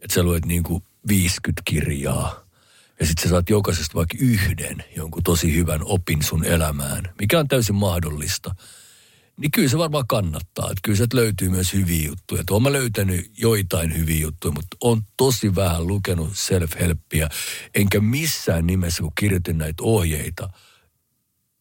että 0.00 0.14
sä 0.14 0.22
luet 0.22 0.46
niin 0.46 0.62
kuin 0.62 0.82
50 1.08 1.62
kirjaa, 1.64 2.44
ja 3.00 3.06
sitten 3.06 3.22
sä 3.22 3.28
saat 3.28 3.50
jokaisesta 3.50 3.94
vaikka 3.94 4.16
yhden 4.20 4.84
jonkun 4.96 5.22
tosi 5.22 5.54
hyvän 5.54 5.80
opin 5.84 6.22
sun 6.22 6.44
elämään, 6.44 7.02
mikä 7.20 7.38
on 7.38 7.48
täysin 7.48 7.74
mahdollista– 7.74 8.54
niin 9.38 9.50
kyllä 9.50 9.68
se 9.68 9.78
varmaan 9.78 10.06
kannattaa. 10.06 10.64
Että 10.70 10.80
kyllä 10.82 10.96
sieltä 10.96 11.16
löytyy 11.16 11.48
myös 11.48 11.72
hyviä 11.72 12.06
juttuja. 12.06 12.42
Tuo 12.46 12.60
mä 12.60 12.72
löytänyt 12.72 13.30
joitain 13.38 13.96
hyviä 13.96 14.20
juttuja, 14.20 14.52
mutta 14.52 14.76
on 14.80 15.02
tosi 15.16 15.54
vähän 15.54 15.86
lukenut 15.86 16.32
self-helppiä. 16.32 17.28
Enkä 17.74 18.00
missään 18.00 18.66
nimessä, 18.66 19.02
kun 19.02 19.12
kirjoitin 19.18 19.58
näitä 19.58 19.82
ohjeita, 19.82 20.50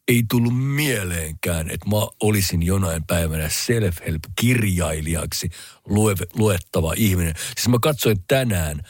ei 0.07 0.23
tullut 0.29 0.65
mieleenkään, 0.65 1.69
että 1.69 1.89
mä 1.89 1.95
olisin 2.19 2.63
jonain 2.63 3.03
päivänä 3.03 3.49
self-help-kirjailijaksi 3.49 5.49
lue, 5.85 6.15
luettava 6.33 6.93
ihminen. 6.97 7.33
Siis 7.55 7.67
mä 7.67 7.77
katsoin 7.81 8.17
tänään 8.27 8.81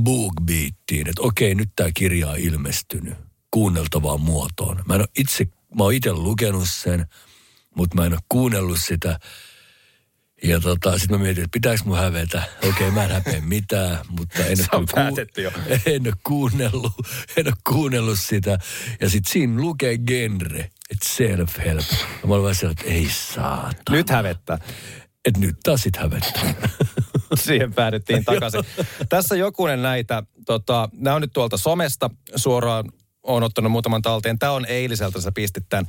BookBeatiin, 0.00 1.08
että 1.08 1.22
okei, 1.22 1.54
nyt 1.54 1.70
tämä 1.76 1.90
kirja 1.94 2.30
on 2.30 2.38
ilmestynyt 2.38 3.14
kuunneltavaan 3.50 4.20
muotoon. 4.20 4.82
Mä, 4.88 4.94
en 4.94 5.04
itse, 5.18 5.46
mä 5.74 5.84
oon 5.84 5.94
itse 5.94 6.12
lukenut 6.12 6.68
sen– 6.68 7.06
mutta 7.74 7.96
mä 7.96 8.06
en 8.06 8.12
ole 8.12 8.20
kuunnellut 8.28 8.80
sitä. 8.80 9.20
Ja 10.42 10.60
tota, 10.60 10.98
sitten 10.98 11.18
mä 11.18 11.22
mietin, 11.22 11.44
että 11.44 11.52
pitääkö 11.52 11.82
mun 11.84 11.98
hävetä. 11.98 12.42
Okei, 12.58 12.70
okay, 12.70 12.90
mä 12.90 13.04
en 13.04 13.10
häpeä 13.10 13.40
mitään, 13.40 13.98
mutta 14.08 14.44
en 14.44 14.58
ole, 14.72 14.86
ku- 15.34 15.40
jo. 15.40 15.50
en 15.94 16.02
ole 16.06 16.14
kuunnellut, 16.22 16.92
en 17.36 17.46
ole 17.46 17.54
kuunnellut 17.68 18.20
sitä. 18.20 18.58
Ja 19.00 19.10
sitten 19.10 19.32
siinä 19.32 19.60
lukee 19.60 19.98
genre, 19.98 20.70
että 20.90 21.08
self-help. 21.08 21.92
Ja 22.22 22.28
mä 22.28 22.34
olen 22.34 22.42
vaan 22.42 22.70
että 22.72 22.84
ei 22.84 23.08
saa. 23.10 23.70
Nyt 23.90 24.10
hävettä. 24.10 24.58
Et 25.24 25.38
nyt 25.38 25.56
taas 25.62 25.82
sit 25.82 25.96
hävettää. 25.96 26.54
Siihen 27.34 27.74
päädyttiin 27.74 28.24
takaisin. 28.24 28.60
Tässä 29.08 29.36
jokunen 29.36 29.82
näitä, 29.82 30.22
tota, 30.46 30.88
nämä 30.92 31.16
on 31.16 31.22
nyt 31.22 31.32
tuolta 31.32 31.56
somesta 31.56 32.10
suoraan 32.36 32.92
on 33.22 33.42
ottanut 33.42 33.72
muutaman 33.72 34.02
talteen. 34.02 34.38
Tämä 34.38 34.52
on 34.52 34.66
eiliseltä, 34.66 35.20
sä 35.20 35.32
pistit 35.32 35.64
tämän. 35.68 35.86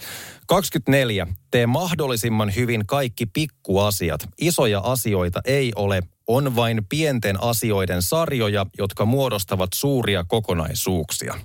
24. 0.48 1.28
Tee 1.52 1.68
mahdollisimman 1.68 2.56
hyvin 2.56 2.86
kaikki 2.88 3.26
pikkuasiat. 3.26 4.28
Isoja 4.42 4.80
asioita 4.80 5.42
ei 5.46 5.72
ole. 5.76 6.04
On 6.28 6.56
vain 6.56 6.86
pienten 6.90 7.44
asioiden 7.44 8.02
sarjoja, 8.02 8.66
jotka 8.78 9.06
muodostavat 9.06 9.70
suuria 9.76 10.26
kokonaisuuksia. 10.28 11.36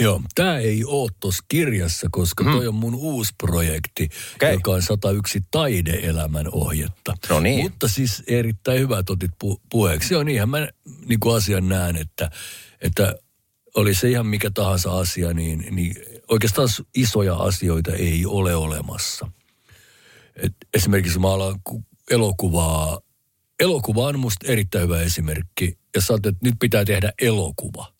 Joo, 0.00 0.20
tämä 0.34 0.58
ei 0.58 0.84
ole 0.84 1.10
tuossa 1.20 1.44
kirjassa, 1.48 2.08
koska 2.10 2.44
hmm. 2.44 2.52
toi 2.52 2.68
on 2.68 2.74
mun 2.74 2.94
uusi 2.94 3.32
projekti, 3.38 4.08
okay. 4.34 4.52
joka 4.52 4.70
on 4.70 4.82
101 4.82 5.40
taideelämän 5.50 6.46
ohjetta. 6.52 7.14
No 7.28 7.40
niin. 7.40 7.62
Mutta 7.62 7.88
siis 7.88 8.22
erittäin 8.26 8.80
hyvä, 8.80 8.96
otit 8.96 9.30
pu- 9.44 9.60
puheeksi. 9.70 10.14
Joo, 10.14 10.22
niinhän 10.22 10.48
mä 10.48 10.68
niin 11.06 11.20
kuin 11.20 11.36
asian 11.36 11.68
näen, 11.68 11.96
että, 11.96 12.30
että 12.80 13.14
oli 13.74 13.94
se 13.94 14.10
ihan 14.10 14.26
mikä 14.26 14.50
tahansa 14.54 14.98
asia, 14.98 15.32
niin, 15.32 15.66
niin 15.70 15.96
oikeastaan 16.28 16.68
isoja 16.94 17.34
asioita 17.34 17.92
ei 17.92 18.26
ole 18.26 18.54
olemassa. 18.54 19.28
Et 20.36 20.52
esimerkiksi 20.74 21.18
mä 21.18 21.32
alan 21.32 21.60
elokuvaa. 22.10 23.00
Elokuva 23.60 24.06
on 24.06 24.18
musta 24.18 24.46
erittäin 24.52 24.84
hyvä 24.84 25.00
esimerkki. 25.00 25.78
Ja 25.94 26.00
sä 26.00 26.14
että 26.14 26.32
nyt 26.42 26.54
pitää 26.60 26.84
tehdä 26.84 27.12
elokuva, 27.22 27.92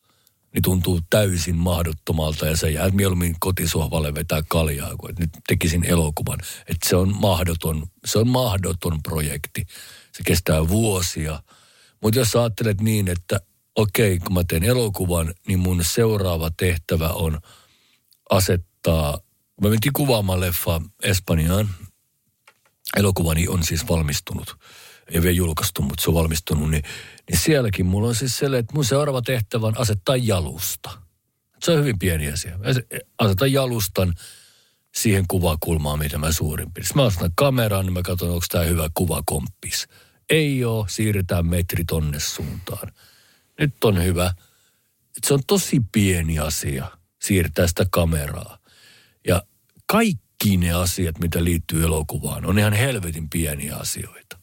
niin 0.54 0.62
tuntuu 0.62 1.00
täysin 1.10 1.56
mahdottomalta 1.56 2.46
ja 2.46 2.56
sä 2.56 2.68
jäät 2.68 2.94
mieluummin 2.94 3.36
kotisohvalle 3.40 4.14
vetää 4.14 4.42
kaljaa, 4.48 4.96
kun 4.96 5.10
nyt 5.18 5.30
tekisin 5.48 5.84
elokuvan. 5.84 6.38
Että 6.60 6.88
se 6.88 6.96
on 6.96 7.14
mahdoton, 7.20 7.86
se 8.04 8.18
on 8.18 8.28
mahdoton 8.28 9.02
projekti. 9.02 9.66
Se 10.16 10.22
kestää 10.26 10.68
vuosia. 10.68 11.42
Mutta 12.02 12.18
jos 12.18 12.30
sä 12.30 12.40
ajattelet 12.40 12.80
niin, 12.80 13.08
että 13.08 13.40
okei, 13.76 14.18
kun 14.18 14.34
mä 14.34 14.44
teen 14.48 14.64
elokuvan, 14.64 15.34
niin 15.46 15.58
mun 15.58 15.84
seuraava 15.84 16.50
tehtävä 16.56 17.08
on 17.08 17.40
asettaa, 18.30 19.18
mä 19.62 19.68
mentiin 19.68 19.92
kuvaamaan 19.92 20.40
leffa 20.40 20.80
Espanjaan. 21.02 21.68
Elokuvani 22.96 23.48
on 23.48 23.62
siis 23.62 23.88
valmistunut. 23.88 24.56
Ei 25.10 25.22
vielä 25.22 25.36
julkaistu, 25.36 25.82
mutta 25.82 26.02
se 26.02 26.10
on 26.10 26.14
valmistunut. 26.14 26.70
Niin, 26.70 26.82
niin 27.30 27.38
sielläkin 27.38 27.86
mulla 27.86 28.08
on 28.08 28.14
siis 28.14 28.38
sellainen, 28.38 28.60
että 28.60 28.74
mun 28.74 28.84
seuraava 28.84 29.22
tehtävä 29.22 29.66
on 29.66 29.78
asettaa 29.78 30.16
jalusta. 30.16 30.90
Se 31.62 31.72
on 31.72 31.78
hyvin 31.78 31.98
pieni 31.98 32.32
asia. 32.32 32.58
Asetan 33.18 33.52
jalustan 33.52 34.14
siihen 34.94 35.24
kuvakulmaan, 35.28 35.98
mitä 35.98 36.18
mä 36.18 36.32
suurin 36.32 36.72
piirtein. 36.72 36.96
Mä 36.96 37.04
asetan 37.04 37.32
kameraan, 37.34 37.86
niin 37.86 37.92
mä 37.92 38.02
katson, 38.02 38.30
onko 38.30 38.46
tämä 38.48 38.64
hyvä 38.64 38.90
kuvakomppis. 38.94 39.86
Ei 40.30 40.64
ole, 40.64 40.86
siirretään 40.88 41.46
metri 41.46 41.84
tonne 41.84 42.20
suuntaan 42.20 42.92
nyt 43.60 43.84
on 43.84 44.04
hyvä. 44.04 44.34
Se 45.26 45.34
on 45.34 45.40
tosi 45.46 45.80
pieni 45.92 46.38
asia 46.38 46.98
siirtää 47.22 47.66
sitä 47.66 47.86
kameraa. 47.90 48.58
Ja 49.26 49.42
kaikki 49.86 50.56
ne 50.56 50.72
asiat, 50.72 51.18
mitä 51.18 51.44
liittyy 51.44 51.84
elokuvaan, 51.84 52.46
on 52.46 52.58
ihan 52.58 52.72
helvetin 52.72 53.30
pieniä 53.30 53.76
asioita. 53.76 54.38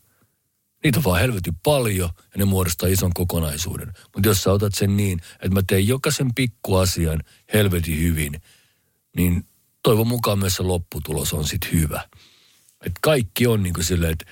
Niitä 0.84 1.00
on 1.00 1.04
vaan 1.04 1.22
helvetin 1.22 1.56
paljon 1.64 2.10
ja 2.18 2.38
ne 2.38 2.46
muodostaa 2.46 2.90
ison 2.90 3.14
kokonaisuuden. 3.14 3.94
Mutta 4.16 4.30
jos 4.30 4.44
sä 4.44 4.52
otat 4.52 4.74
sen 4.74 4.98
niin, 4.98 5.20
että 5.34 5.50
mä 5.50 5.62
teen 5.68 5.88
jokaisen 5.88 6.36
pikkuasian 6.36 7.24
helvetin 7.54 8.02
hyvin, 8.02 8.42
niin 9.16 9.46
toivon 9.84 10.08
mukaan 10.08 10.40
myös 10.40 10.56
se 10.56 10.64
lopputulos 10.64 11.34
on 11.34 11.48
sitten 11.48 11.72
hyvä. 11.72 12.10
Et 12.86 12.92
kaikki 13.02 13.48
on 13.48 13.64
niin 13.64 13.74
kuin 13.74 13.84
silleen, 13.84 14.12
että 14.12 14.26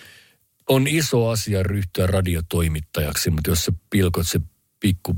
on 0.70 0.88
iso 0.88 1.28
asia 1.28 1.64
ryhtyä 1.64 2.08
radiotoimittajaksi, 2.08 3.30
mutta 3.30 3.50
jos 3.50 3.66
sä 3.66 3.72
pilkot 3.90 4.28
se 4.28 4.40
pikku, 4.80 5.16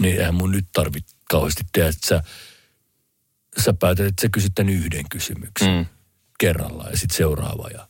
niin 0.00 0.18
eihän 0.18 0.34
mun 0.34 0.50
nyt 0.50 0.66
tarvitse 0.72 1.16
kauheasti 1.30 1.62
tehdä, 1.72 1.88
että 1.88 2.08
sä, 2.08 2.22
sä 3.64 3.72
päätät, 3.72 4.06
että 4.06 4.22
sä 4.22 4.28
kysyt 4.32 4.52
tämän 4.54 4.72
yhden 4.72 5.04
kysymyksen 5.10 5.76
mm. 5.76 5.86
kerrallaan 6.38 6.90
ja 6.90 6.96
sitten 6.96 7.16
seuraava. 7.16 7.68
Ja... 7.68 7.88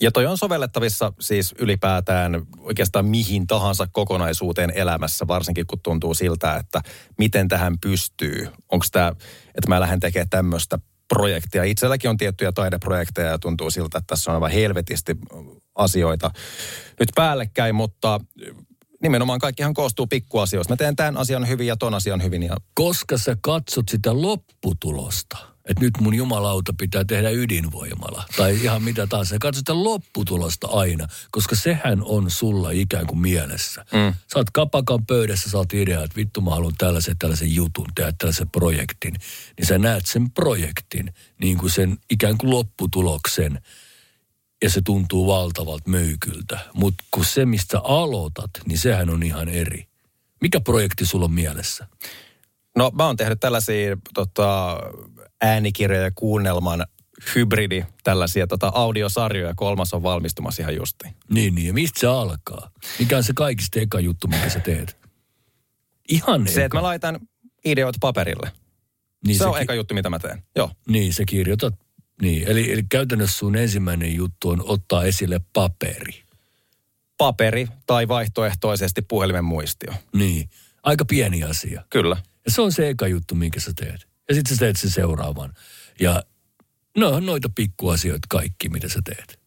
ja 0.00 0.10
toi 0.10 0.26
on 0.26 0.38
sovellettavissa 0.38 1.12
siis 1.20 1.54
ylipäätään 1.58 2.46
oikeastaan 2.58 3.06
mihin 3.06 3.46
tahansa 3.46 3.88
kokonaisuuteen 3.92 4.72
elämässä, 4.74 5.26
varsinkin 5.26 5.66
kun 5.66 5.80
tuntuu 5.80 6.14
siltä, 6.14 6.56
että 6.56 6.82
miten 7.18 7.48
tähän 7.48 7.78
pystyy. 7.78 8.48
Onko 8.68 8.86
tämä, 8.92 9.08
että 9.46 9.68
mä 9.68 9.80
lähden 9.80 10.00
tekemään 10.00 10.28
tämmöistä 10.30 10.78
projektia. 11.08 11.64
Itselläkin 11.64 12.10
on 12.10 12.16
tiettyjä 12.16 12.52
taideprojekteja 12.52 13.30
ja 13.30 13.38
tuntuu 13.38 13.70
siltä, 13.70 13.98
että 13.98 14.06
tässä 14.06 14.30
on 14.30 14.34
aivan 14.34 14.50
helvetisti 14.50 15.16
asioita 15.74 16.30
nyt 17.00 17.08
päällekkäin, 17.14 17.74
mutta 17.74 18.20
nimenomaan 19.02 19.38
kaikkihan 19.38 19.74
koostuu 19.74 20.06
pikkuasioista. 20.06 20.72
Mä 20.72 20.76
teen 20.76 20.96
tämän 20.96 21.16
asian 21.16 21.48
hyvin 21.48 21.66
ja 21.66 21.76
ton 21.76 21.94
asian 21.94 22.22
hyvin. 22.22 22.42
Ja... 22.42 22.56
Koska 22.74 23.18
sä 23.18 23.36
katsot 23.40 23.88
sitä 23.88 24.22
lopputulosta, 24.22 25.38
että 25.64 25.84
nyt 25.84 25.94
mun 26.00 26.14
jumalauta 26.14 26.74
pitää 26.78 27.04
tehdä 27.04 27.30
ydinvoimala 27.30 28.24
tai 28.36 28.58
ihan 28.62 28.82
mitä 28.82 29.06
tahansa. 29.06 29.30
Sä 29.30 29.38
katsot 29.40 29.58
sitä 29.58 29.84
lopputulosta 29.84 30.66
aina, 30.66 31.06
koska 31.30 31.56
sehän 31.56 32.02
on 32.02 32.30
sulla 32.30 32.70
ikään 32.70 33.06
kuin 33.06 33.18
mielessä. 33.18 33.84
Mm. 33.92 34.14
Sä 34.32 34.38
oot 34.38 34.50
kapakan 34.50 35.06
pöydässä, 35.06 35.50
sä 35.50 35.58
oot 35.58 35.74
idea, 35.74 36.02
että 36.02 36.16
vittu 36.16 36.40
mä 36.40 36.50
haluan 36.50 36.74
tällaisen, 36.78 37.18
tällaisen 37.18 37.54
jutun, 37.54 37.86
tehdä 37.94 38.12
tällaisen 38.18 38.50
projektin. 38.50 39.14
Niin 39.58 39.66
sä 39.66 39.78
näet 39.78 40.06
sen 40.06 40.30
projektin, 40.30 41.14
niin 41.40 41.58
kuin 41.58 41.70
sen 41.70 41.98
ikään 42.10 42.38
kuin 42.38 42.50
lopputuloksen 42.50 43.60
ja 44.64 44.70
se 44.70 44.80
tuntuu 44.84 45.26
valtavalta 45.26 45.90
möykyltä. 45.90 46.58
Mutta 46.74 47.04
kun 47.10 47.24
se, 47.24 47.46
mistä 47.46 47.80
aloitat, 47.80 48.50
niin 48.66 48.78
sehän 48.78 49.10
on 49.10 49.22
ihan 49.22 49.48
eri. 49.48 49.88
Mikä 50.40 50.60
projekti 50.60 51.06
sulla 51.06 51.24
on 51.24 51.32
mielessä? 51.32 51.86
No 52.76 52.90
mä 52.94 53.06
oon 53.06 53.16
tehnyt 53.16 53.40
tällaisia 53.40 53.96
tota, 54.14 54.78
äänikirjoja 55.42 56.10
kuunnelman 56.14 56.86
hybridi, 57.34 57.84
tällaisia 58.04 58.46
tota, 58.46 58.72
audiosarjoja. 58.74 59.54
Kolmas 59.54 59.94
on 59.94 60.02
valmistumassa 60.02 60.62
ihan 60.62 60.76
justiin. 60.76 61.14
Niin, 61.30 61.54
niin. 61.54 61.66
Ja 61.66 61.72
mistä 61.72 62.00
se 62.00 62.06
alkaa? 62.06 62.70
Mikä 62.98 63.16
on 63.16 63.24
se 63.24 63.32
kaikista 63.36 63.80
eka 63.80 64.00
juttu, 64.00 64.28
mikä 64.28 64.48
sä 64.48 64.60
teet? 64.60 64.96
Ihan 66.08 66.48
Se, 66.48 66.52
eka. 66.52 66.64
että 66.64 66.76
mä 66.76 66.82
laitan 66.82 67.20
ideoita 67.64 67.98
paperille. 68.00 68.52
Niin 69.26 69.34
se, 69.34 69.38
se 69.38 69.46
on 69.46 69.54
ki- 69.54 69.60
eka 69.60 69.74
juttu, 69.74 69.94
mitä 69.94 70.10
mä 70.10 70.18
teen. 70.18 70.42
Joo. 70.56 70.70
Niin, 70.88 71.14
se 71.14 71.24
kirjoitat 71.24 71.74
niin, 72.22 72.48
eli, 72.48 72.72
eli 72.72 72.82
käytännössä 72.82 73.38
sun 73.38 73.56
ensimmäinen 73.56 74.14
juttu 74.14 74.48
on 74.48 74.62
ottaa 74.64 75.04
esille 75.04 75.40
paperi. 75.52 76.24
Paperi 77.18 77.68
tai 77.86 78.08
vaihtoehtoisesti 78.08 79.02
puhelimen 79.02 79.44
muistio. 79.44 79.92
Niin, 80.14 80.50
aika 80.82 81.04
pieni 81.04 81.42
asia. 81.42 81.84
Kyllä. 81.90 82.16
Ja 82.44 82.50
se 82.50 82.62
on 82.62 82.72
se 82.72 82.88
eka 82.88 83.06
juttu, 83.06 83.34
minkä 83.34 83.60
sä 83.60 83.72
teet. 83.80 84.08
Ja 84.28 84.34
sitten 84.34 84.56
sä 84.56 84.60
teet 84.60 84.76
sen 84.76 84.90
seuraavan. 84.90 85.52
Ja 86.00 86.22
No 86.96 87.20
noita 87.20 87.48
pikkuasioita 87.54 88.26
kaikki, 88.28 88.68
mitä 88.68 88.88
sä 88.88 89.00
teet. 89.04 89.38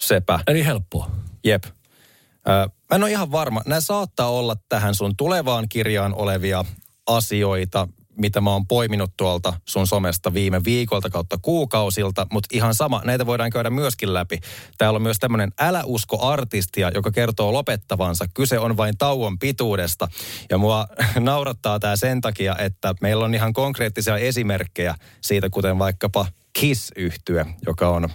Sepä. 0.00 0.40
Eli 0.46 0.64
helppoa. 0.64 1.10
Jep. 1.44 1.64
Mä 2.90 2.96
en 2.96 3.02
ole 3.02 3.10
ihan 3.10 3.32
varma. 3.32 3.62
Nämä 3.66 3.80
saattaa 3.80 4.30
olla 4.30 4.56
tähän 4.68 4.94
sun 4.94 5.16
tulevaan 5.16 5.68
kirjaan 5.68 6.14
olevia 6.14 6.64
asioita, 7.06 7.88
mitä 8.16 8.40
mä 8.40 8.50
oon 8.50 8.66
poiminut 8.66 9.10
tuolta 9.16 9.52
sun 9.64 9.86
somesta 9.86 10.34
viime 10.34 10.64
viikolta 10.64 11.10
kautta 11.10 11.38
kuukausilta, 11.42 12.26
mutta 12.32 12.48
ihan 12.52 12.74
sama, 12.74 13.00
näitä 13.04 13.26
voidaan 13.26 13.50
käydä 13.50 13.70
myöskin 13.70 14.14
läpi. 14.14 14.40
Täällä 14.78 14.96
on 14.96 15.02
myös 15.02 15.18
tämmöinen 15.18 15.52
älä 15.60 15.82
usko 15.84 16.26
artistia, 16.26 16.90
joka 16.94 17.10
kertoo 17.10 17.52
lopettavansa. 17.52 18.24
Kyse 18.34 18.58
on 18.58 18.76
vain 18.76 18.98
tauon 18.98 19.38
pituudesta. 19.38 20.08
Ja 20.50 20.58
mua 20.58 20.86
naurattaa 21.20 21.80
tämä 21.80 21.96
sen 21.96 22.20
takia, 22.20 22.56
että 22.58 22.94
meillä 23.00 23.24
on 23.24 23.34
ihan 23.34 23.52
konkreettisia 23.52 24.16
esimerkkejä 24.16 24.94
siitä, 25.20 25.50
kuten 25.50 25.78
vaikkapa 25.78 26.26
kiss 26.52 26.92
yhtye 26.96 27.46
joka 27.66 27.88
on, 27.88 28.08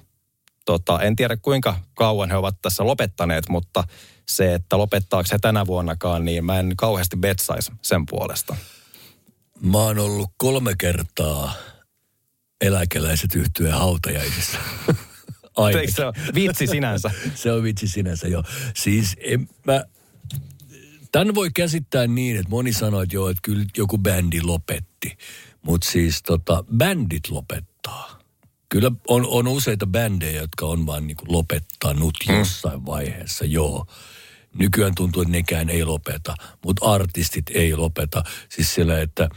tota, 0.66 1.00
en 1.02 1.16
tiedä 1.16 1.38
kuinka 1.42 1.76
kauan 1.94 2.30
he 2.30 2.36
ovat 2.36 2.56
tässä 2.62 2.86
lopettaneet, 2.86 3.50
mutta 3.50 3.84
se, 4.28 4.54
että 4.54 4.78
lopettaako 4.78 5.30
he 5.32 5.40
tänä 5.42 5.68
vuonnakaan, 5.68 6.26
niin 6.26 6.46
mä 6.46 6.60
en 6.60 6.74
kauheasti 6.78 7.18
betsaisi 7.18 7.72
sen 7.82 8.06
puolesta. 8.06 8.56
Mä 9.62 9.78
oon 9.78 10.00
ollut 10.00 10.30
kolme 10.38 10.74
kertaa 10.78 11.54
eläkeläiset 12.62 13.36
yhtyeen 13.36 13.74
hautajaisissa. 13.74 14.58
Eikö 15.80 15.92
se 15.92 16.06
ole 16.06 16.14
vitsi 16.36 16.68
sinänsä? 16.68 17.12
se 17.36 17.52
on 17.52 17.64
vitsi 17.64 17.88
sinänsä, 17.88 18.28
joo. 18.28 18.44
Siis 18.76 19.16
en, 19.20 19.50
mä, 19.66 19.84
tämän 21.12 21.36
voi 21.36 21.50
käsittää 21.56 22.08
niin, 22.08 22.36
että 22.38 22.50
moni 22.50 22.74
sanoo, 22.74 23.02
että 23.02 23.16
joo, 23.16 23.30
että 23.30 23.42
kyllä 23.44 23.66
joku 23.78 23.98
bändi 23.98 24.42
lopetti. 24.42 25.18
Mutta 25.62 25.90
siis 25.90 26.24
tota, 26.24 26.64
bändit 26.78 27.30
lopettaa. 27.30 28.20
Kyllä 28.70 28.92
on, 29.08 29.26
on 29.28 29.48
useita 29.48 29.88
bändejä, 29.88 30.42
jotka 30.42 30.66
on 30.66 30.86
vaan 30.86 31.08
niin 31.08 31.18
lopettanut 31.28 32.14
mm. 32.30 32.36
jossain 32.38 32.86
vaiheessa, 32.86 33.46
joo. 33.46 33.86
Nykyään 34.56 34.96
tuntuu, 34.96 35.22
että 35.22 35.32
nekään 35.32 35.70
ei 35.70 35.86
lopeta, 35.86 36.36
mutta 36.66 36.92
artistit 36.92 37.46
ei 37.54 37.76
lopeta. 37.76 38.24
Siis 38.50 38.76
sillä, 38.76 39.02
että 39.02 39.30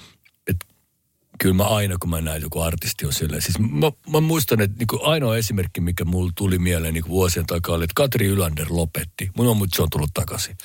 kyllä 1.42 1.54
mä 1.54 1.64
aina, 1.64 1.96
kun 2.00 2.10
mä 2.10 2.20
näen 2.20 2.42
joku 2.42 2.60
artisti 2.60 3.06
on 3.06 3.12
sillä. 3.12 3.40
Siis 3.40 3.58
mä, 3.58 3.92
mä 4.10 4.20
muistan, 4.20 4.60
että 4.60 4.76
niin 4.78 5.02
ainoa 5.02 5.36
esimerkki, 5.36 5.80
mikä 5.80 6.04
mulla 6.04 6.32
tuli 6.34 6.58
mieleen 6.58 6.94
niin 6.94 7.08
vuosien 7.08 7.46
takaa, 7.46 7.74
oli, 7.74 7.84
että 7.84 7.94
Katri 7.94 8.26
Ylander 8.26 8.66
lopetti. 8.70 9.30
Mun 9.36 9.46
on, 9.46 9.56
mutta 9.56 9.76
se 9.76 9.82
on 9.82 9.90
tullut 9.90 10.10
takaisin. 10.14 10.56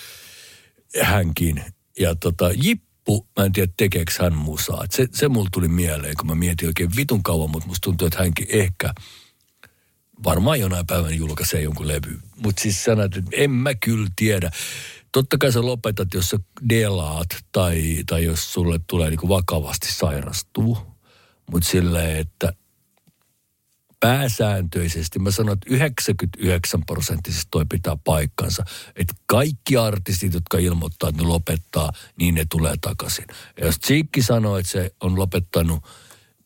Hänkin. 1.01 1.63
Ja 2.00 2.15
tota, 2.15 2.51
Jippu, 2.51 3.27
mä 3.38 3.46
en 3.46 3.53
tiedä 3.53 3.72
tekeekö 3.77 4.12
hän 4.19 4.36
musaa. 4.36 4.86
se, 4.89 5.07
se 5.12 5.27
mulla 5.27 5.50
tuli 5.53 5.67
mieleen, 5.67 6.15
kun 6.17 6.27
mä 6.27 6.36
mietin 6.36 6.67
oikein 6.67 6.96
vitun 6.96 7.24
kauan, 7.24 7.50
mutta 7.50 7.67
musta 7.67 7.86
tuntuu, 7.86 8.07
että 8.07 8.19
hänkin 8.19 8.48
ehkä– 8.50 8.93
varmaan 10.24 10.60
jonain 10.60 10.88
päivänä 10.88 11.15
julkaisee 11.15 11.62
jonkun 11.62 11.88
levy. 11.88 12.19
Mutta 12.36 12.62
siis 12.62 12.84
sanat, 12.84 13.17
että 13.17 13.31
en 13.34 13.51
mä 13.51 13.75
kyllä 13.75 14.07
tiedä. 14.15 14.51
Totta 15.12 15.38
kai 15.38 15.52
sä 15.52 15.62
lopetat, 15.62 16.08
jos 16.14 16.30
sä 16.30 16.38
delaat 16.70 17.28
tai, 17.52 18.04
tai 18.06 18.24
jos 18.24 18.54
sulle 18.54 18.80
tulee 18.88 19.10
niinku 19.10 19.30
vakavasti 19.30 19.92
sairastuu. 19.92 20.78
Mutta 21.52 21.70
silleen, 21.70 22.18
että 22.18 22.54
pääsääntöisesti, 24.00 25.20
mä 25.20 25.32
sanon, 25.32 25.54
että 25.54 25.68
99 25.70 26.86
prosenttisesti 26.86 27.48
toi 27.52 27.66
pitää 27.70 27.96
paikkansa. 28.04 28.66
Että 28.96 29.14
kaikki 29.26 29.78
artistit, 29.78 30.34
jotka 30.34 30.58
ilmoittaa, 30.58 31.10
että 31.10 31.22
ne 31.22 31.28
lopettaa, 31.28 31.92
niin 32.20 32.36
ne 32.36 32.46
tulee 32.50 32.74
takaisin. 32.82 33.26
Ja 33.60 33.66
jos 33.66 33.80
Cheekki 33.80 34.22
sanoo, 34.22 34.58
että 34.58 34.72
se 34.72 34.92
on 35.02 35.20
lopettanut, 35.20 35.84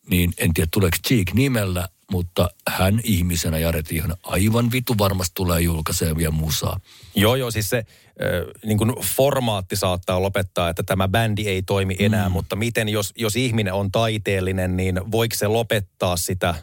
niin 0.10 0.34
en 0.38 0.54
tiedä 0.54 0.70
tuleeko 0.74 0.98
Cheek 1.08 1.34
nimellä, 1.34 1.90
mutta 2.12 2.50
hän 2.68 3.00
ihmisenä, 3.04 3.60
Jare 3.60 3.84
Tiihonen, 3.84 4.18
aivan 4.24 4.72
vitu 4.72 4.98
varmasti 4.98 5.32
tulee 5.36 5.62
julkaisemaan 5.62 6.18
vielä 6.18 6.32
musaa. 6.32 6.80
Joo, 7.16 7.36
joo, 7.36 7.52
siis 7.52 7.70
se 7.70 7.86
niin 8.66 8.78
kuin 8.78 8.94
formaatti 9.16 9.76
saattaa 9.76 10.22
lopettaa, 10.22 10.70
että 10.70 10.84
tämä 10.84 11.08
bändi 11.08 11.48
ei 11.48 11.62
toimi 11.62 11.96
enää, 12.00 12.30
mm. 12.30 12.34
mutta 12.34 12.56
miten 12.56 12.90
jos, 12.90 13.14
jos 13.18 13.36
ihminen 13.36 13.74
on 13.74 13.92
taiteellinen, 13.92 14.78
niin 14.78 15.12
voiko 15.12 15.36
se 15.36 15.48
lopettaa 15.48 16.18
sitä 16.18 16.56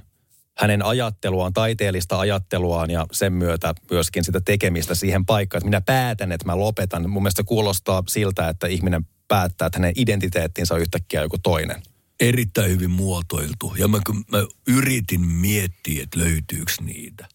hänen 0.59 0.85
ajatteluaan, 0.85 1.53
taiteellista 1.53 2.19
ajatteluaan 2.19 2.91
ja 2.91 3.07
sen 3.13 3.33
myötä 3.33 3.75
myöskin 3.91 4.25
sitä 4.25 4.41
tekemistä 4.41 4.95
siihen 4.95 5.27
paikkaan, 5.27 5.59
että 5.59 5.69
minä 5.69 5.81
päätän, 5.81 6.33
että 6.33 6.47
mä 6.47 6.59
lopetan. 6.59 7.11
Mun 7.11 7.23
mielestä 7.23 7.45
kuulostaa 7.45 8.03
siltä, 8.09 8.49
että 8.49 8.67
ihminen 8.67 9.07
päättää, 9.29 9.67
että 9.67 9.79
hänen 9.79 9.93
identiteettinsä 9.97 10.75
on 10.75 10.81
yhtäkkiä 10.81 11.23
joku 11.23 11.39
toinen 11.39 11.83
erittäin 12.21 12.71
hyvin 12.71 12.91
muotoiltu. 12.91 13.75
Ja 13.79 13.89
mä, 13.89 13.99
mä 14.31 14.39
yritin 14.67 15.21
miettiä, 15.21 16.03
että 16.03 16.19
löytyykö 16.19 16.73
niitä. 16.81 17.29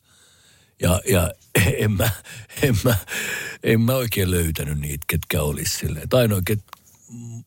Ja, 0.81 1.01
ja 1.09 1.31
en, 1.83 1.91
mä, 1.91 2.09
en, 2.61 2.75
mä, 2.83 2.95
en 3.63 3.81
mä 3.81 3.95
oikein 3.95 4.31
löytänyt 4.31 4.79
niitä, 4.79 5.05
ketkä 5.07 5.41
olisi 5.41 5.77
silleen. 5.77 6.07
ainoa, 6.13 6.41
ket, 6.45 6.59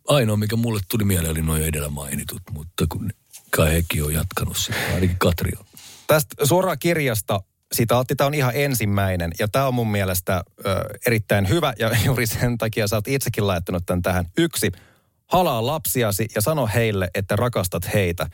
ainoa, 0.08 0.36
mikä 0.36 0.56
mulle 0.56 0.80
tuli 0.88 1.04
mieleen, 1.04 1.30
oli 1.30 1.42
noin 1.42 1.62
edellä 1.62 1.88
mainitut, 1.88 2.42
mutta 2.50 2.86
kun 2.88 3.10
kai 3.50 3.72
hekin 3.72 4.04
on 4.04 4.14
jatkanut 4.14 4.56
sitä, 4.56 4.78
ainakin 4.94 5.18
Katri 5.18 5.52
on. 5.58 5.66
Tästä 6.06 6.46
suoraan 6.46 6.78
kirjasta 6.78 7.40
sitaatti, 7.72 8.16
tämä 8.16 8.26
on 8.26 8.34
ihan 8.34 8.52
ensimmäinen 8.54 9.30
ja 9.38 9.48
tämä 9.48 9.66
on 9.66 9.74
mun 9.74 9.90
mielestä 9.90 10.44
ö, 10.66 10.84
erittäin 11.06 11.48
hyvä 11.48 11.74
ja 11.78 11.90
juuri 12.04 12.26
sen 12.26 12.58
takia 12.58 12.88
sä 12.88 12.96
oot 12.96 13.08
itsekin 13.08 13.46
laittanut 13.46 13.86
tämän 13.86 14.02
tähän. 14.02 14.26
Yksi, 14.38 14.72
Halaa 15.26 15.66
lapsiasi 15.66 16.26
ja 16.34 16.40
sano 16.40 16.68
heille, 16.74 17.10
että 17.14 17.36
rakastat 17.36 17.94
heitä. 17.94 18.26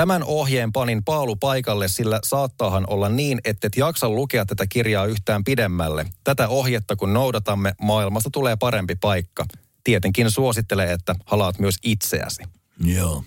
Tämän 0.00 0.24
ohjeen 0.24 0.72
panin 0.72 1.04
Paalu 1.04 1.36
paikalle, 1.36 1.88
sillä 1.88 2.20
saattaahan 2.24 2.84
olla 2.90 3.08
niin, 3.08 3.40
että 3.44 3.66
et 3.66 3.76
jaksa 3.76 4.08
lukea 4.08 4.46
tätä 4.46 4.66
kirjaa 4.66 5.06
yhtään 5.06 5.44
pidemmälle. 5.44 6.06
Tätä 6.24 6.48
ohjetta 6.48 6.96
kun 6.96 7.12
noudatamme, 7.12 7.74
maailmasta 7.82 8.30
tulee 8.32 8.56
parempi 8.56 8.94
paikka. 8.94 9.44
Tietenkin 9.84 10.30
suosittelee, 10.30 10.92
että 10.92 11.14
halaat 11.26 11.58
myös 11.58 11.74
itseäsi. 11.84 12.42
Joo. 12.84 13.24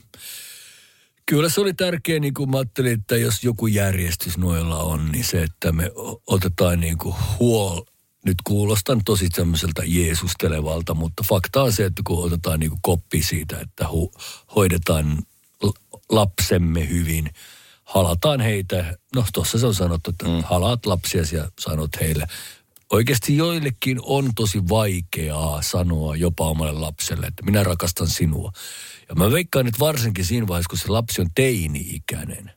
Kyllä 1.26 1.50
se 1.50 1.62
oli 1.62 1.74
tärkeä, 1.74 2.20
niin 2.20 2.34
kuin 2.34 2.50
mä 2.50 2.58
ajattelin, 2.58 3.00
että 3.00 3.18
jos 3.18 3.44
joku 3.44 3.68
järjestys 3.68 4.38
noilla 4.38 4.84
on, 4.84 5.12
niin 5.12 5.26
se, 5.26 5.44
että 5.44 5.72
me 5.72 5.92
otetaan 6.28 6.80
niin 6.80 6.98
kuin 6.98 7.16
huol, 7.40 7.82
nyt 8.26 8.38
kuulostan 8.44 9.02
tosi 9.06 9.28
semmoiselta 9.34 9.82
jeesustelevalta, 9.86 10.94
mutta 10.94 11.24
fakta 11.30 11.64
on 11.64 11.74
se, 11.74 11.86
että 11.86 12.02
kun 12.08 12.26
otetaan 12.26 12.60
niin 12.60 12.72
koppi 12.82 13.24
siitä, 13.24 13.60
että 13.60 13.86
hu- 13.86 14.22
hoidetaan 14.56 15.18
lapsemme 16.16 16.90
hyvin, 16.90 17.30
halataan 17.84 18.42
heitä, 18.42 18.98
no 19.16 19.26
tuossa 19.34 19.60
se 19.60 19.66
on 19.66 19.74
sanottu, 19.74 20.10
että 20.10 20.26
mm. 20.26 20.44
halaat 20.44 20.86
lapsiasi 20.86 21.36
ja 21.36 21.52
sanot 21.60 22.00
heille. 22.00 22.26
Oikeasti 22.90 23.38
joillekin 23.38 24.00
on 24.02 24.30
tosi 24.36 24.70
vaikeaa 24.70 25.62
sanoa 25.62 26.16
jopa 26.16 26.48
omalle 26.48 26.80
lapselle, 26.80 27.28
että 27.28 27.44
minä 27.44 27.64
rakastan 27.64 28.08
sinua. 28.08 28.52
Ja 29.10 29.16
mä 29.16 29.32
veikkaan, 29.32 29.68
että 29.68 29.80
varsinkin 29.80 30.26
siinä 30.26 30.48
vaiheessa, 30.48 30.70
kun 30.70 30.78
se 30.78 30.88
lapsi 30.88 31.22
on 31.22 31.30
teini-ikäinen, 31.36 32.52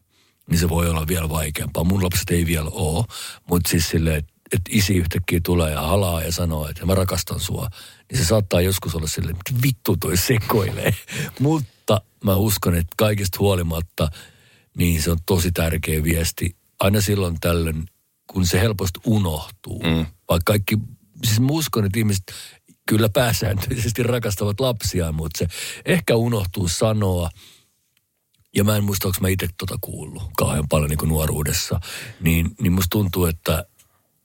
niin 0.51 0.59
se 0.59 0.69
voi 0.69 0.91
olla 0.91 1.07
vielä 1.07 1.29
vaikeampaa. 1.29 1.85
Mun 1.85 2.05
lapset 2.05 2.31
ei 2.31 2.47
vielä 2.47 2.71
ole, 2.71 3.05
mutta 3.49 3.71
siis 3.71 3.89
silleen, 3.89 4.17
että 4.17 4.37
että 4.53 4.71
isi 4.71 4.97
yhtäkkiä 4.97 5.41
tulee 5.45 5.73
ja 5.73 5.81
halaa 5.81 6.23
ja 6.23 6.33
sanoo, 6.33 6.69
että 6.69 6.87
mä 6.87 6.95
rakastan 6.95 7.41
sua, 7.41 7.69
niin 8.11 8.19
se 8.19 8.25
saattaa 8.25 8.61
joskus 8.61 8.95
olla 8.95 9.07
silleen, 9.07 9.37
että 9.37 9.63
vittu 9.63 9.97
toi 9.97 10.17
sekoilee. 10.17 10.95
Mutta 11.41 11.76
mä 12.25 12.35
uskon, 12.35 12.75
että 12.75 12.95
kaikesta 12.97 13.39
huolimatta, 13.41 14.09
niin 14.77 15.03
se 15.03 15.11
on 15.11 15.19
tosi 15.27 15.53
tärkeä 15.53 16.03
viesti. 16.03 16.57
Aina 16.81 17.01
silloin 17.01 17.37
tällöin, 17.41 17.87
kun 18.27 18.47
se 18.47 18.61
helposti 18.61 19.01
unohtuu. 19.05 19.83
Mm. 19.83 20.07
Vaikka 20.29 20.53
kaikki, 20.53 20.79
siis 21.25 21.41
mä 21.41 21.47
uskon, 21.51 21.85
että 21.85 21.99
ihmiset 21.99 22.33
kyllä 22.89 23.09
pääsääntöisesti 23.09 24.03
rakastavat 24.03 24.61
lapsiaan, 24.61 25.15
mutta 25.15 25.39
se 25.39 25.47
ehkä 25.85 26.17
unohtuu 26.17 26.69
sanoa. 26.69 27.31
Ja 28.55 28.65
mä 28.65 28.77
en 28.77 28.85
muista, 28.85 29.09
onko 29.09 29.19
mä 29.21 29.29
itse 29.29 29.49
tota 29.59 29.79
kuullut 29.81 30.23
kauhean 30.37 30.69
paljon 30.69 30.91
niin 30.91 30.99
kuin 30.99 31.09
nuoruudessa. 31.09 31.81
Niin, 32.21 32.51
niin 32.61 32.73
musta 32.73 32.91
tuntuu, 32.91 33.25
että 33.25 33.65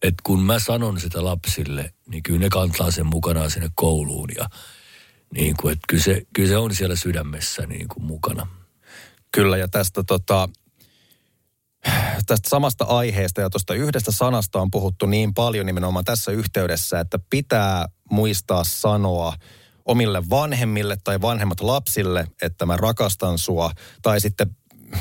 että 0.01 0.21
kun 0.23 0.43
mä 0.43 0.59
sanon 0.59 0.99
sitä 0.99 1.25
lapsille, 1.25 1.93
niin 2.07 2.23
kyllä 2.23 2.39
ne 2.39 2.49
kantaa 2.49 2.91
sen 2.91 3.05
mukanaan 3.05 3.51
sinne 3.51 3.69
kouluun 3.75 4.29
ja 4.35 4.49
niin 5.35 5.55
kuin, 5.61 5.71
että 5.71 5.85
kyllä 5.89 6.03
se, 6.03 6.21
kyllä 6.35 6.49
se 6.49 6.57
on 6.57 6.75
siellä 6.75 6.95
sydämessä 6.95 7.65
niin 7.65 7.87
kuin 7.87 8.03
mukana. 8.03 8.47
Kyllä 9.31 9.57
ja 9.57 9.67
tästä 9.67 10.03
tota, 10.03 10.49
tästä 12.27 12.49
samasta 12.49 12.85
aiheesta 12.85 13.41
ja 13.41 13.49
tuosta 13.49 13.73
yhdestä 13.73 14.11
sanasta 14.11 14.61
on 14.61 14.71
puhuttu 14.71 15.05
niin 15.05 15.33
paljon 15.33 15.65
nimenomaan 15.65 16.05
tässä 16.05 16.31
yhteydessä, 16.31 16.99
että 16.99 17.19
pitää 17.29 17.85
muistaa 18.11 18.63
sanoa 18.63 19.33
omille 19.85 20.29
vanhemmille 20.29 20.97
tai 21.03 21.21
vanhemmat 21.21 21.61
lapsille, 21.61 22.27
että 22.41 22.65
mä 22.65 22.77
rakastan 22.77 23.37
sua. 23.37 23.71
Tai 24.01 24.21
sitten, 24.21 24.55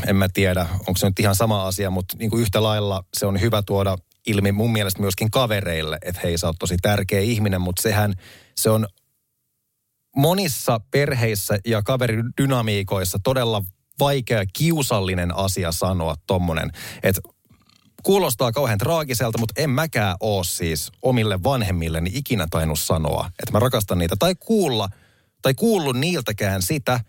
en 0.07 0.17
mä 0.17 0.29
tiedä, 0.29 0.67
onko 0.73 0.97
se 0.97 1.07
nyt 1.07 1.19
ihan 1.19 1.35
sama 1.35 1.67
asia, 1.67 1.91
mutta 1.91 2.17
niin 2.19 2.31
kuin 2.31 2.43
yhtä 2.43 2.63
lailla 2.63 3.05
se 3.17 3.27
on 3.27 3.41
hyvä 3.41 3.63
tuoda 3.67 3.99
ilmi 4.27 4.53
mun 4.53 4.73
mielestä 4.73 5.01
myöskin 5.01 5.31
kavereille, 5.31 5.99
että 6.03 6.21
hei 6.25 6.39
sä 6.39 6.47
oot 6.47 6.57
tosi 6.59 6.77
tärkeä 6.83 7.21
ihminen, 7.21 7.61
mutta 7.61 7.83
sehän 7.83 8.15
se 8.57 8.71
on 8.71 8.87
monissa 10.17 10.81
perheissä 10.91 11.59
ja 11.67 11.83
kaveridynamiikoissa 11.83 13.19
todella 13.25 13.65
vaikea, 13.99 14.45
kiusallinen 14.53 15.37
asia 15.37 15.73
sanoa 15.73 16.15
tommonen. 16.27 16.71
Että 17.03 17.21
kuulostaa 18.03 18.53
kauhean 18.53 18.79
traagiselta, 18.79 19.39
mutta 19.39 19.63
en 19.63 19.71
mäkään 19.71 20.17
oo 20.21 20.45
siis 20.45 20.93
omille 21.03 21.43
vanhemmilleni 21.43 22.11
ikinä 22.15 22.47
tainnut 22.51 22.79
sanoa, 22.79 23.27
että 23.27 23.53
mä 23.53 23.59
rakastan 23.59 23.99
niitä. 23.99 24.17
Tai 24.19 24.35
kuulla, 24.41 24.89
tai 25.43 25.55
kuullut 25.55 25.97
niiltäkään 25.97 26.63
sitä, 26.63 27.01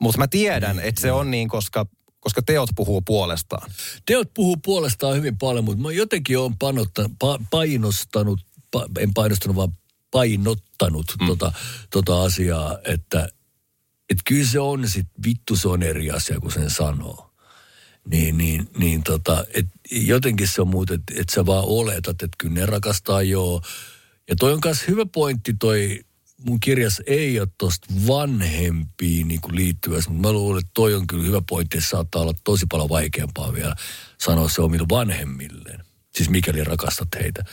mutta 0.00 0.18
mä 0.18 0.28
tiedän, 0.28 0.76
niin, 0.76 0.88
että 0.88 1.00
se 1.00 1.12
on 1.12 1.30
niin, 1.30 1.48
koska 1.48 1.86
koska 2.20 2.42
teot 2.42 2.70
puhuu 2.76 3.02
puolestaan. 3.02 3.70
Teot 4.06 4.34
puhuu 4.34 4.56
puolestaan 4.56 5.16
hyvin 5.16 5.38
paljon, 5.38 5.64
mutta 5.64 5.82
mä 5.82 5.92
jotenkin 5.92 6.38
olen 6.38 6.58
panotta, 6.58 7.10
pa, 7.18 7.38
painostanut, 7.50 8.40
pa, 8.70 8.86
en 8.98 9.14
painostanut, 9.14 9.56
vaan 9.56 9.72
painottanut 10.10 11.14
mm. 11.20 11.26
tota, 11.26 11.52
tota 11.90 12.22
asiaa, 12.22 12.78
että 12.84 13.28
et 14.10 14.18
kyllä 14.24 14.46
se 14.46 14.60
on 14.60 14.88
sit, 14.88 15.06
vittu 15.24 15.56
se 15.56 15.68
on 15.68 15.82
eri 15.82 16.10
asia, 16.10 16.40
kun 16.40 16.52
sen 16.52 16.70
sanoo 16.70 17.30
niin, 18.08 18.38
niin, 18.38 18.68
niin 18.78 19.02
tota, 19.02 19.44
et 19.54 19.66
jotenkin 19.90 20.48
se 20.48 20.62
on 20.62 20.68
muuta, 20.68 20.94
että 20.94 21.14
et 21.16 21.28
sä 21.28 21.46
vaan 21.46 21.64
oletat, 21.64 22.22
että 22.22 22.36
kyllä 22.38 22.54
ne 22.54 22.66
rakastaa 22.66 23.22
joo. 23.22 23.62
Ja 24.28 24.36
toi 24.36 24.52
on 24.52 24.60
myös 24.64 24.88
hyvä 24.88 25.06
pointti 25.06 25.54
toi, 25.54 26.00
mun 26.44 26.60
kirjas 26.60 27.02
ei 27.06 27.40
ole 27.40 27.48
tosta 27.58 27.86
vanhempiin 28.06 29.28
niin 29.28 29.40
liittyvässä, 29.50 30.10
mutta 30.10 30.28
mä 30.28 30.32
luulen, 30.32 30.60
että 30.60 30.70
toi 30.74 30.94
on 30.94 31.06
kyllä 31.06 31.24
hyvä 31.24 31.42
pointti, 31.48 31.78
että 31.78 31.90
saattaa 31.90 32.22
olla 32.22 32.34
tosi 32.44 32.66
paljon 32.70 32.88
vaikeampaa 32.88 33.54
vielä 33.54 33.76
sanoa 34.18 34.48
se 34.48 34.62
omille 34.62 34.86
vanhemmilleen. 34.90 35.84
Siis 36.14 36.30
mikäli 36.30 36.64
rakastat 36.64 37.08
heitä. 37.20 37.44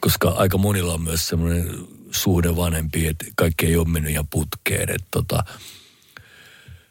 Koska 0.00 0.28
aika 0.28 0.58
monilla 0.58 0.94
on 0.94 1.02
myös 1.02 1.28
semmoinen 1.28 1.70
suhde 2.10 2.56
vanhempi, 2.56 3.06
että 3.06 3.24
kaikki 3.36 3.66
ei 3.66 3.76
ole 3.76 3.88
mennyt 3.88 4.12
ihan 4.12 4.28
putkeen. 4.30 4.90
Että 4.90 5.08
tota, 5.10 5.44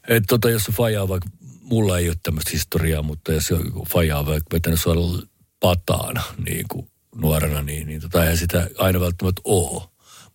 et 0.08 0.24
tota, 0.28 0.50
jos 0.50 0.64
se 0.64 0.72
faija 0.72 1.08
vaikka 1.08 1.30
mulla 1.62 1.98
ei 1.98 2.10
ole 2.10 2.18
tämmöistä 2.24 2.52
historiaa, 2.54 3.02
mutta 3.02 3.34
jos 3.34 3.50
joku 3.50 3.86
faija 3.94 4.20
on 4.20 4.26
vetänyt 4.54 4.82
suoraan 4.82 5.24
pataana 5.60 6.24
niin 6.46 6.66
kuin 6.72 6.88
nuorena, 7.16 7.62
niin, 7.62 7.88
niin 7.88 8.02
tota, 8.02 8.22
eihän 8.24 8.38
sitä 8.38 8.70
aina 8.78 9.00
välttämättä 9.00 9.42
ole. 9.44 9.84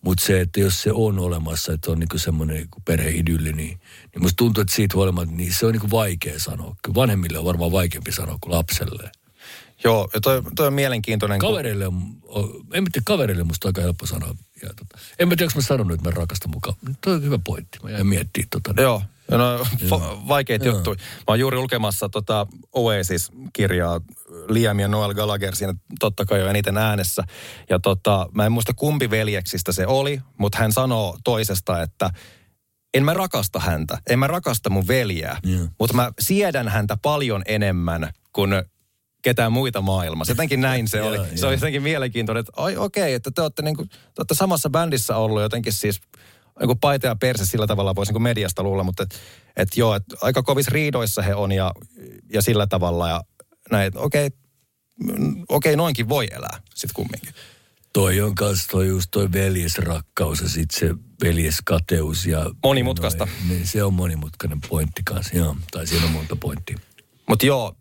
Mutta 0.01 0.25
se, 0.25 0.41
että 0.41 0.59
jos 0.59 0.81
se 0.81 0.91
on 0.91 1.19
olemassa, 1.19 1.73
että 1.73 1.91
on 1.91 1.99
niinku 1.99 2.17
semmoinen 2.17 2.55
niinku 2.55 2.81
perheidylli, 2.85 3.53
niin, 3.53 3.79
niin 4.13 4.21
musta 4.21 4.35
tuntuu, 4.35 4.61
että 4.61 4.75
siitä 4.75 4.97
huolimatta, 4.97 5.35
niin 5.35 5.53
se 5.53 5.65
on 5.65 5.71
niinku 5.71 5.91
vaikea 5.91 6.39
sanoa. 6.39 6.75
Kyllä 6.83 6.95
vanhemmille 6.95 7.39
on 7.39 7.45
varmaan 7.45 7.71
vaikeampi 7.71 8.11
sanoa 8.11 8.37
kuin 8.41 8.55
lapselle. 8.55 9.11
Joo, 9.83 10.09
ja 10.13 10.21
toi, 10.21 10.41
toi 10.55 10.67
on 10.67 10.73
mielenkiintoinen. 10.73 11.39
Kavereille 11.39 11.87
on, 11.87 11.93
en 12.73 12.83
tiedä, 12.91 13.03
kavereille 13.05 13.43
musta 13.43 13.67
aika 13.67 13.81
helppo 13.81 14.05
sanoa. 14.05 14.35
Ja 14.61 14.69
tota, 14.69 14.97
en 15.19 15.27
mä 15.27 15.35
tiedä, 15.35 15.49
onko 15.49 15.57
mä 15.57 15.61
sanonut, 15.61 15.93
että 15.93 16.09
mä 16.09 16.15
rakastan 16.15 16.51
mukaan. 16.51 16.75
Toi 17.01 17.13
on 17.13 17.23
hyvä 17.23 17.39
pointti. 17.45 17.79
Mä 17.83 17.89
jäin 17.89 18.07
miettimään 18.07 18.47
tota. 18.49 18.81
Joo, 18.81 19.01
No, 19.37 19.57
fa- 19.89 20.27
vaikeita 20.27 20.67
juttuja. 20.67 20.95
Mä 20.95 21.23
oon 21.27 21.39
juuri 21.39 21.57
lukemassa 21.57 22.09
tota 22.09 22.47
Oasis-kirjaa. 22.73 24.01
Liam 24.49 24.79
ja 24.79 24.87
Noel 24.87 25.13
Gallagher 25.13 25.55
siinä 25.55 25.73
totta 25.99 26.25
kai 26.25 26.39
jo 26.39 26.47
eniten 26.47 26.77
äänessä. 26.77 27.23
Ja 27.69 27.79
tota, 27.79 28.27
mä 28.33 28.45
en 28.45 28.51
muista 28.51 28.73
kumpi 28.73 29.09
veljeksistä 29.09 29.71
se 29.71 29.87
oli, 29.87 30.21
mutta 30.37 30.57
hän 30.57 30.71
sanoo 30.73 31.17
toisesta, 31.23 31.81
että 31.81 32.09
en 32.93 33.05
mä 33.05 33.13
rakasta 33.13 33.59
häntä. 33.59 33.97
En 34.09 34.19
mä 34.19 34.27
rakasta 34.27 34.69
mun 34.69 34.87
veljää. 34.87 35.39
Yeah. 35.47 35.69
Mutta 35.79 35.95
mä 35.95 36.11
siedän 36.19 36.67
häntä 36.67 36.97
paljon 37.01 37.41
enemmän 37.45 38.09
kuin 38.33 38.53
ketään 39.21 39.51
muita 39.51 39.81
maailmassa. 39.81 40.31
Jotenkin 40.31 40.61
näin 40.61 40.87
se 40.87 41.01
oli. 41.07 41.17
Se 41.35 41.47
oli 41.47 41.55
jotenkin 41.55 41.83
mielenkiintoinen, 41.83 42.39
että 42.39 42.51
ai 42.55 42.77
okei, 42.77 43.03
okay, 43.03 43.13
että 43.13 43.31
te 43.35 43.41
olette, 43.41 43.61
niinku, 43.61 43.85
te 43.85 43.97
olette 44.17 44.35
samassa 44.35 44.69
bändissä 44.69 45.15
ollut 45.15 45.41
jotenkin 45.41 45.73
siis 45.73 46.01
niin 46.59 46.79
paita 46.79 47.07
ja 47.07 47.15
perse 47.15 47.45
sillä 47.45 47.67
tavalla 47.67 47.95
voisi 47.95 48.13
niin 48.13 48.21
mediasta 48.21 48.63
luulla, 48.63 48.83
mutta 48.83 49.03
et, 49.03 49.19
et 49.55 49.77
joo, 49.77 49.95
et 49.95 50.03
aika 50.21 50.43
kovis 50.43 50.67
riidoissa 50.67 51.21
he 51.21 51.35
on 51.35 51.51
ja, 51.51 51.71
ja 52.33 52.41
sillä 52.41 52.67
tavalla 52.67 53.09
ja 53.09 53.21
näin, 53.71 53.97
okei, 53.97 54.27
okay, 54.27 54.37
okei, 55.49 55.69
okay, 55.73 55.75
noinkin 55.75 56.09
voi 56.09 56.27
elää 56.31 56.61
sitten 56.75 56.95
kumminkin. 56.95 57.33
Toi 57.93 58.21
on 58.21 58.35
kanssa 58.35 58.69
toi 58.69 58.87
just 58.87 59.07
toi 59.11 59.31
veljesrakkaus 59.31 60.41
ja 60.41 60.49
sitten 60.49 60.79
se 60.79 60.95
veljeskateus 61.23 62.25
ja... 62.25 62.45
Monimutkaista. 62.63 63.25
Noin, 63.25 63.49
niin 63.49 63.67
se 63.67 63.83
on 63.83 63.93
monimutkainen 63.93 64.59
pointti 64.69 65.01
kanssa, 65.05 65.37
joo. 65.37 65.55
Tai 65.71 65.87
siinä 65.87 66.05
on 66.05 66.11
monta 66.11 66.35
pointtia. 66.35 66.77
Mutta 67.29 67.45
joo, 67.45 67.75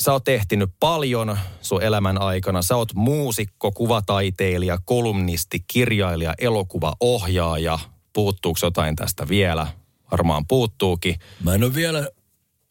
sä 0.00 0.12
oot 0.12 0.24
tehtinyt 0.24 0.70
paljon 0.80 1.38
sun 1.62 1.82
elämän 1.82 2.22
aikana. 2.22 2.62
Sä 2.62 2.76
oot 2.76 2.94
muusikko, 2.94 3.72
kuvataiteilija, 3.72 4.78
kolumnisti, 4.84 5.64
kirjailija, 5.66 6.34
elokuvaohjaaja, 6.38 7.78
Puuttuuko 8.12 8.58
jotain 8.62 8.96
tästä 8.96 9.28
vielä? 9.28 9.66
Varmaan 10.10 10.46
puuttuukin. 10.46 11.14
Mä 11.44 11.54
en 11.54 11.64
ole 11.64 11.74
vielä 11.74 12.08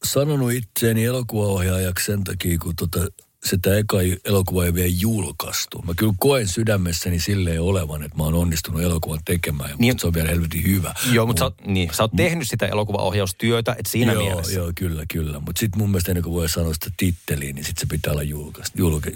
sanonut 0.04 0.52
itseäni 0.52 1.06
elokuvaohjaajaksi 1.06 2.06
sen 2.06 2.24
takia, 2.24 2.58
kun 2.58 2.76
tota, 2.76 3.00
sitä 3.46 3.78
eka 3.78 3.98
elokuva 4.26 4.66
ei 4.66 4.74
vielä 4.74 4.94
julkaistu. 5.00 5.82
Mä 5.82 5.94
kyllä 5.98 6.14
koen 6.20 6.48
sydämessäni 6.48 7.20
silleen 7.20 7.62
olevan, 7.62 8.04
että 8.04 8.18
mä 8.18 8.24
oon 8.24 8.34
onnistunut 8.34 8.82
elokuvan 8.82 9.20
tekemään, 9.26 9.70
niin, 9.78 9.92
mutta 9.92 10.02
se 10.02 10.08
on 10.08 10.14
vielä 10.14 10.30
helvetin 10.30 10.64
hyvä. 10.64 10.94
Joo, 11.12 11.26
mutta 11.26 11.52
sä, 11.58 11.72
niin, 11.72 11.90
sä 11.94 12.04
oot 12.04 12.12
tehnyt 12.18 12.48
sitä 12.48 12.68
elokuvaohjaustyötä, 12.68 13.72
että 13.72 13.92
siinä 13.92 14.14
joo, 14.14 14.24
mielessä. 14.24 14.54
Joo, 14.54 14.72
kyllä, 14.76 15.04
kyllä. 15.14 15.40
Mutta 15.40 15.60
sitten 15.60 15.80
mun 15.80 15.90
mielestä 15.90 16.12
ennen 16.12 16.24
kuin 16.24 16.34
voi 16.34 16.50
sanoa 16.50 16.74
sitä 16.74 16.90
titteliä, 16.98 17.54
niin 17.54 17.66
sitten 17.66 17.82
se 17.82 17.96
pitää 17.96 18.14
olla 18.14 18.24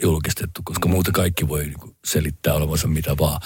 julkistettu, 0.02 0.62
koska 0.64 0.88
mm. 0.88 0.92
muuta 0.92 1.12
kaikki 1.12 1.48
voi 1.48 1.64
niin 1.64 1.96
selittää 2.06 2.54
olevansa 2.54 2.88
mitä 2.88 3.18
vaan. 3.18 3.42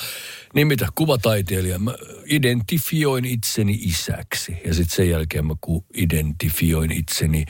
Niin 0.54 0.68
mitä, 0.68 0.88
kuvataiteilija. 0.96 1.80
Mä 1.80 1.94
identifioin 2.26 3.26
itseni 3.26 3.80
isäksi 3.82 4.58
ja 4.66 4.74
sitten 4.74 4.96
sen 4.96 5.10
jälkeen 5.10 5.46
mä 5.46 5.56
identifioin 5.94 6.92
itseni 6.92 7.46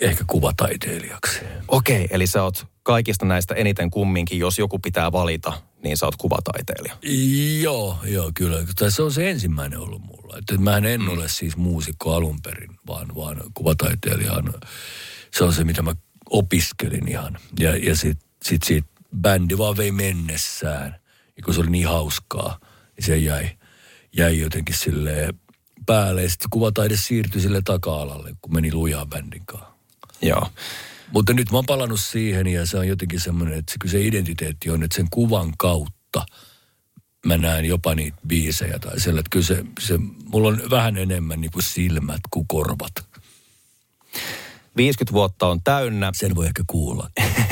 ehkä 0.00 0.24
kuvataiteilijaksi. 0.26 1.40
Okei, 1.68 2.06
eli 2.10 2.26
sä 2.26 2.42
oot 2.42 2.66
kaikista 2.82 3.26
näistä 3.26 3.54
eniten 3.54 3.90
kumminkin, 3.90 4.38
jos 4.38 4.58
joku 4.58 4.78
pitää 4.78 5.12
valita, 5.12 5.52
niin 5.82 5.96
sä 5.96 6.06
oot 6.06 6.16
kuvataiteilija. 6.16 6.96
Joo, 7.62 7.98
joo, 8.04 8.30
kyllä. 8.34 8.64
Tai 8.78 8.90
se 8.90 9.02
on 9.02 9.12
se 9.12 9.30
ensimmäinen 9.30 9.78
ollut 9.78 10.02
mulla. 10.02 10.38
Että 10.38 10.58
mä 10.58 10.76
en 10.76 11.00
mm. 11.00 11.08
ole 11.08 11.28
siis 11.28 11.56
muusikko 11.56 12.14
alun 12.14 12.42
perin, 12.42 12.76
vaan, 12.86 13.14
vaan 13.14 13.36
kuvataiteilija 13.54 14.32
on, 14.32 14.54
se 15.30 15.44
on 15.44 15.52
se, 15.52 15.64
mitä 15.64 15.82
mä 15.82 15.94
opiskelin 16.30 17.08
ihan. 17.08 17.38
Ja, 17.58 17.76
ja 17.76 17.96
sitten 17.96 18.28
sit 18.42 18.62
siitä 18.62 18.88
bändi 19.20 19.58
vaan 19.58 19.76
vei 19.76 19.92
mennessään. 19.92 20.96
Ja 21.36 21.42
kun 21.44 21.54
se 21.54 21.60
oli 21.60 21.70
niin 21.70 21.88
hauskaa, 21.88 22.58
niin 22.96 23.06
se 23.06 23.16
jäi, 23.16 23.50
jäi 24.16 24.38
jotenkin 24.38 24.76
silleen 24.76 25.34
päälle. 25.86 26.22
Ja 26.22 26.30
sitten 26.30 26.50
kuvataide 26.50 26.96
siirtyi 26.96 27.40
sille 27.40 27.62
taka-alalle, 27.64 28.34
kun 28.42 28.54
meni 28.54 28.72
lujaa 28.72 29.06
bändin 29.06 29.46
kanssa. 29.46 29.68
Joo. 30.22 30.48
Mutta 31.12 31.32
nyt 31.32 31.50
mä 31.50 31.58
oon 31.58 31.66
palannut 31.66 32.00
siihen 32.00 32.46
ja 32.46 32.66
se 32.66 32.78
on 32.78 32.88
jotenkin 32.88 33.20
semmoinen, 33.20 33.58
että 33.58 33.72
se, 33.72 33.90
se 33.90 34.06
identiteetti 34.06 34.70
on, 34.70 34.82
että 34.82 34.96
sen 34.96 35.06
kuvan 35.10 35.52
kautta 35.58 36.26
mä 37.26 37.36
näen 37.36 37.64
jopa 37.64 37.94
niitä 37.94 38.16
biisejä 38.26 38.78
tai 38.78 39.00
sellainen, 39.00 39.20
että 39.20 39.30
kyllä 39.30 39.46
se, 39.46 39.64
se, 39.80 39.98
mulla 40.24 40.48
on 40.48 40.60
vähän 40.70 40.96
enemmän 40.96 41.40
niin 41.40 41.50
kuin 41.50 41.62
silmät 41.62 42.20
kuin 42.30 42.46
korvat. 42.48 42.92
50 44.76 45.12
vuotta 45.12 45.46
on 45.46 45.60
täynnä. 45.64 46.10
Sen 46.14 46.34
voi 46.34 46.46
ehkä 46.46 46.62
kuulla. 46.66 47.10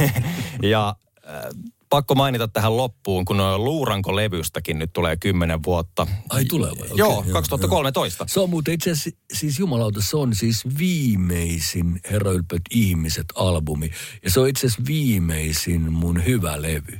ja 0.72 0.96
äh, 1.28 1.72
pakko 1.92 2.14
mainita 2.14 2.48
tähän 2.48 2.76
loppuun, 2.76 3.24
kun 3.24 3.36
Luuranko-levystäkin 3.36 4.78
nyt 4.78 4.92
tulee 4.92 5.16
kymmenen 5.16 5.62
vuotta. 5.62 6.06
Ai 6.28 6.44
tulee 6.44 6.70
vai? 6.70 6.86
Okay, 6.86 6.96
joo, 6.96 7.24
2013. 7.32 8.22
Joo. 8.22 8.28
Se 8.28 8.40
on 8.40 8.50
muuten 8.50 8.74
itse 8.74 8.90
asiassa, 8.90 9.10
siis 9.32 9.58
jumalauta, 9.58 10.00
se 10.02 10.16
on 10.16 10.34
siis 10.34 10.62
viimeisin 10.78 12.00
Herra 12.10 12.30
Ylpöt 12.30 12.62
ihmiset 12.70 13.26
albumi. 13.34 13.90
Ja 14.24 14.30
se 14.30 14.40
on 14.40 14.48
itse 14.48 14.66
asiassa 14.66 14.82
viimeisin 14.86 15.92
mun 15.92 16.24
hyvä 16.26 16.62
levy. 16.62 16.98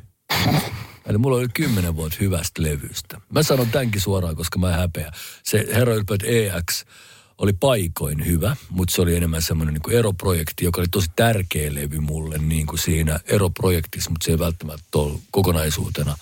Eli 1.07 1.18
mulla 1.18 1.37
oli 1.37 1.48
kymmenen 1.55 1.96
vuotta 1.96 2.18
hyvästä 2.20 2.62
levystä. 2.62 3.20
Mä 3.31 3.42
sanon 3.42 3.68
tämänkin 3.68 4.00
suoraan, 4.00 4.37
koska 4.37 4.59
mä 4.59 4.72
häpeä. 4.72 5.11
Se 5.44 5.66
Herra 5.74 5.94
Ylpöt 5.94 6.22
EX 6.22 6.85
oli 7.38 7.53
paikoin 7.53 8.27
hyvä, 8.27 8.57
mutta 8.71 8.95
se 8.95 9.03
oli 9.03 9.16
enemmän 9.16 9.42
semmoinen 9.42 9.75
niin 9.75 9.99
eroprojekti, 9.99 10.64
joka 10.64 10.81
oli 10.81 10.88
tosi 10.90 11.11
tärkeä 11.16 11.75
levy 11.75 12.01
mulle 12.01 12.38
niin 12.38 12.66
kuin 12.66 12.79
siinä 12.79 13.21
eroprojektissa, 13.27 14.11
mutta 14.11 14.25
se 14.25 14.31
ei 14.31 14.38
välttämättä 14.38 14.99
ole 14.99 15.18
kokonaisuutena 15.31 16.16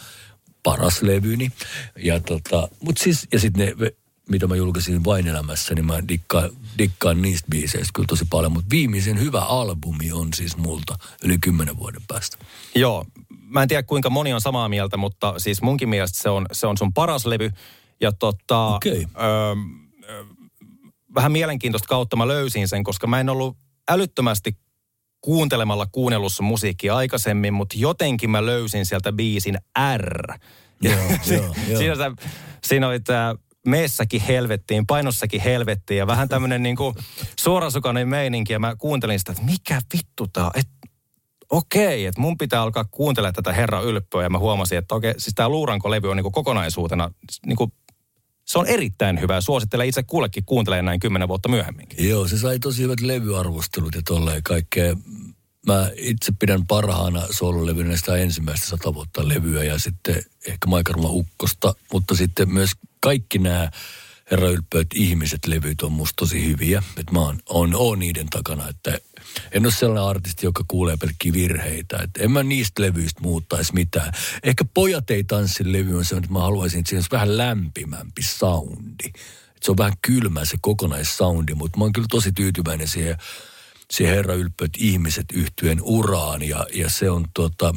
paras 0.62 1.02
levyni. 1.02 1.52
Ja, 1.96 2.20
tota, 2.20 2.68
mut 2.80 2.98
siis, 2.98 3.28
ja 3.32 3.40
sitten 3.40 3.76
ne, 3.78 3.92
mitä 4.30 4.46
mä 4.46 4.56
julkaisin 4.56 5.04
vain 5.04 5.26
elämässä, 5.26 5.74
niin 5.74 5.86
mä 5.86 6.08
dikkaan, 6.08 6.50
dikkaan 6.78 7.22
niistä 7.22 7.46
biiseistä 7.50 7.90
kyllä 7.94 8.06
tosi 8.06 8.24
paljon. 8.30 8.52
Mutta 8.52 8.70
viimeisen 8.70 9.20
hyvä 9.20 9.40
albumi 9.40 10.12
on 10.12 10.28
siis 10.34 10.56
multa 10.56 10.98
yli 11.24 11.38
kymmenen 11.38 11.78
vuoden 11.78 12.02
päästä. 12.08 12.36
Joo, 12.74 13.06
mä 13.28 13.62
en 13.62 13.68
tiedä 13.68 13.82
kuinka 13.82 14.10
moni 14.10 14.32
on 14.32 14.40
samaa 14.40 14.68
mieltä, 14.68 14.96
mutta 14.96 15.34
siis 15.38 15.62
munkin 15.62 15.88
mielestä 15.88 16.22
se 16.22 16.28
on, 16.28 16.46
se 16.52 16.66
on 16.66 16.78
sun 16.78 16.92
paras 16.92 17.26
levy. 17.26 17.50
Ja 18.00 18.12
tota, 18.12 18.66
okay. 18.66 18.92
öö, 18.92 19.54
vähän 21.14 21.32
mielenkiintoista 21.32 21.88
kautta 21.88 22.16
mä 22.16 22.28
löysin 22.28 22.68
sen, 22.68 22.84
koska 22.84 23.06
mä 23.06 23.20
en 23.20 23.28
ollut 23.28 23.56
älyttömästi 23.90 24.56
kuuntelemalla 25.20 25.86
kuunnellussa 25.86 26.42
musiikkia 26.42 26.96
aikaisemmin, 26.96 27.54
mutta 27.54 27.76
jotenkin 27.78 28.30
mä 28.30 28.46
löysin 28.46 28.86
sieltä 28.86 29.12
biisin 29.12 29.58
R. 29.96 30.38
Joo, 30.82 30.94
joo, 31.26 31.54
joo. 31.68 31.78
siinä, 31.78 31.94
siinä 32.64 32.88
oli 32.88 33.00
tämä 33.00 33.34
meessäkin 33.66 34.20
helvettiin, 34.20 34.86
painossakin 34.86 35.40
helvettiin 35.40 35.98
ja 35.98 36.06
vähän 36.06 36.28
tämmöinen 36.28 36.62
niin 36.62 36.76
kuin 36.76 36.94
suorasukainen 37.40 38.08
meininki. 38.08 38.52
Ja 38.52 38.58
mä 38.58 38.76
kuuntelin 38.76 39.18
sitä, 39.18 39.32
että 39.32 39.44
mikä 39.44 39.80
vittu 39.94 40.26
tää 40.28 40.44
on, 40.44 40.52
okei, 41.50 42.06
että 42.06 42.20
mun 42.20 42.38
pitää 42.38 42.62
alkaa 42.62 42.84
kuuntelemaan 42.90 43.34
tätä 43.34 43.52
Herra 43.52 43.80
Ylppöä. 43.80 44.22
Ja 44.22 44.30
mä 44.30 44.38
huomasin, 44.38 44.78
että 44.78 44.94
okei, 44.94 45.14
siis 45.18 45.34
tämä 45.34 45.48
Luuranko-levy 45.48 46.10
on 46.10 46.16
niin 46.16 46.24
kuin 46.24 46.32
kokonaisuutena 46.32 47.10
niin 47.46 47.56
kuin 47.56 47.72
se 48.50 48.58
on 48.58 48.66
erittäin 48.66 49.20
hyvä 49.20 49.40
suosittelen 49.40 49.88
itse 49.88 50.02
kullekin 50.02 50.44
kuuntelemaan 50.44 50.84
näin 50.84 51.00
kymmenen 51.00 51.28
vuotta 51.28 51.48
myöhemminkin. 51.48 52.08
Joo, 52.08 52.28
se 52.28 52.38
sai 52.38 52.58
tosi 52.58 52.82
hyvät 52.82 53.00
levyarvostelut 53.00 53.94
ja 53.94 54.02
tolleen 54.04 54.42
kaikkea. 54.42 54.96
Mä 55.66 55.90
itse 55.96 56.32
pidän 56.38 56.66
parhaana 56.66 57.22
soololevynä 57.30 57.96
sitä 57.96 58.16
ensimmäistä 58.16 58.66
sata 58.66 58.94
vuotta 58.94 59.28
levyä 59.28 59.64
ja 59.64 59.78
sitten 59.78 60.22
ehkä 60.46 60.66
Maikarma 60.66 61.08
Ukkosta, 61.08 61.74
mutta 61.92 62.16
sitten 62.16 62.52
myös 62.52 62.70
kaikki 63.00 63.38
nämä 63.38 63.70
Herra 64.30 64.48
Ylppöt 64.48 64.86
ihmiset 64.94 65.46
levyt 65.46 65.82
on 65.82 65.92
musta 65.92 66.16
tosi 66.16 66.46
hyviä. 66.46 66.82
Että 66.96 67.12
mä 67.12 67.20
oon, 67.20 67.38
on, 67.48 67.74
on 67.74 67.98
niiden 67.98 68.26
takana, 68.30 68.68
että 68.68 68.98
en 69.52 69.66
ole 69.66 69.72
sellainen 69.72 70.04
artisti, 70.04 70.46
joka 70.46 70.64
kuulee 70.68 70.96
pelkkiä 70.96 71.32
virheitä. 71.32 71.98
Että 72.02 72.22
en 72.22 72.30
mä 72.30 72.42
niistä 72.42 72.82
levyistä 72.82 73.20
muuttaisi 73.20 73.74
mitään. 73.74 74.12
Ehkä 74.42 74.64
Pojat 74.74 75.10
ei 75.10 75.24
tanssi 75.24 75.72
levy 75.72 75.98
on 75.98 76.04
sellainen, 76.04 76.24
että 76.24 76.32
mä 76.32 76.40
haluaisin, 76.40 76.80
että 76.80 76.88
siinä 76.88 76.98
olisi 76.98 77.10
vähän 77.10 77.36
lämpimämpi 77.36 78.22
soundi. 78.22 79.06
Että 79.06 79.66
se 79.66 79.70
on 79.70 79.78
vähän 79.78 79.96
kylmä 80.02 80.44
se 80.44 80.56
kokonaissoundi, 80.60 81.54
mutta 81.54 81.78
mä 81.78 81.84
oon 81.84 81.92
kyllä 81.92 82.08
tosi 82.10 82.32
tyytyväinen 82.32 82.88
siihen, 82.88 83.16
siihen 83.90 84.14
Herra 84.14 84.34
Ylppöt 84.34 84.70
ihmiset 84.78 85.26
yhtyen 85.32 85.78
uraan. 85.82 86.42
Ja, 86.42 86.66
ja 86.74 86.90
se 86.90 87.10
on 87.10 87.24
tota, 87.34 87.74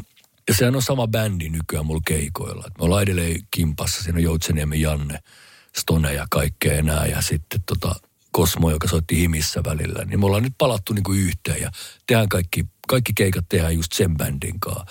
ja 0.47 0.53
sehän 0.53 0.75
on 0.75 0.81
sama 0.81 1.07
bändi 1.07 1.49
nykyään 1.49 1.85
mulla 1.85 2.01
keikoilla. 2.07 2.63
Et 2.67 2.77
me 2.77 2.85
ollaan 2.85 3.03
edelleen 3.03 3.39
kimpassa, 3.51 4.03
siinä 4.03 4.17
on 4.17 4.23
Joutseniemen 4.23 4.81
Janne, 4.81 5.19
Stone 5.77 6.13
ja 6.13 6.27
kaikkea 6.31 6.73
enää. 6.73 7.05
Ja 7.05 7.21
sitten 7.21 7.61
tota, 7.65 7.95
Kosmo, 8.31 8.71
joka 8.71 8.87
soitti 8.87 9.17
himissä 9.17 9.63
välillä, 9.63 10.05
niin 10.05 10.19
me 10.19 10.25
ollaan 10.25 10.43
nyt 10.43 10.55
palattu 10.57 10.93
niin 10.93 11.03
kuin 11.03 11.19
yhteen 11.19 11.61
ja 11.61 11.71
tehdään 12.07 12.29
kaikki, 12.29 12.65
kaikki 12.87 13.13
keikat 13.15 13.45
tehdään 13.49 13.75
just 13.75 13.91
sen 13.91 14.17
bändin 14.17 14.59
kanssa. 14.59 14.85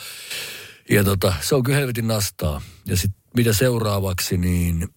Ja 0.90 1.05
tota, 1.05 1.35
se 1.40 1.55
on 1.55 1.62
kyllä 1.62 1.79
helvetin 1.79 2.09
nastaa. 2.09 2.62
Ja 2.87 2.97
sitten 2.97 3.23
mitä 3.37 3.53
seuraavaksi, 3.53 4.37
niin, 4.37 4.88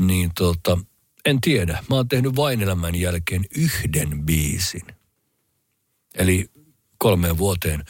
niin 0.00 0.30
tota, 0.38 0.78
en 1.24 1.40
tiedä. 1.40 1.84
Mä 1.90 1.96
oon 1.96 2.08
tehnyt 2.08 2.36
vain 2.36 2.62
elämän 2.62 2.94
jälkeen 2.94 3.44
yhden 3.56 4.26
biisin. 4.26 4.86
Eli 6.14 6.50
kolmeen 6.98 7.38
vuoteen 7.38 7.84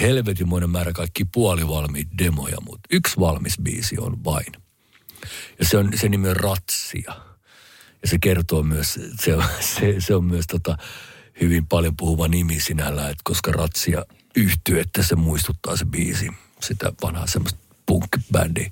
helvetinmoinen 0.00 0.70
määrä 0.70 0.92
kaikki 0.92 1.24
puolivalmiit 1.24 2.08
demoja, 2.18 2.56
mutta 2.60 2.88
yksi 2.90 3.20
valmis 3.20 3.54
biisi 3.62 3.98
on 3.98 4.24
vain. 4.24 4.65
Ja 5.58 5.64
se, 5.64 5.76
on, 5.78 5.90
se 5.94 6.08
nimi 6.08 6.28
on 6.28 6.36
Ratsia. 6.36 7.14
Ja 8.02 8.08
se 8.08 8.18
kertoo 8.18 8.62
myös, 8.62 9.00
se 9.20 9.34
on, 9.34 9.44
se, 9.60 9.94
se 9.98 10.14
on 10.14 10.24
myös 10.24 10.46
tota, 10.46 10.76
hyvin 11.40 11.66
paljon 11.66 11.96
puhuva 11.96 12.28
nimi 12.28 12.60
sinällä, 12.60 13.08
että 13.08 13.22
koska 13.24 13.52
Ratsia 13.52 14.04
yhtyy, 14.36 14.80
että 14.80 15.02
se 15.02 15.16
muistuttaa 15.16 15.76
se 15.76 15.84
biisi, 15.84 16.30
sitä 16.62 16.92
vanhaa 17.02 17.26
semmoista 17.26 17.60
punk-bändiä. 17.86 18.70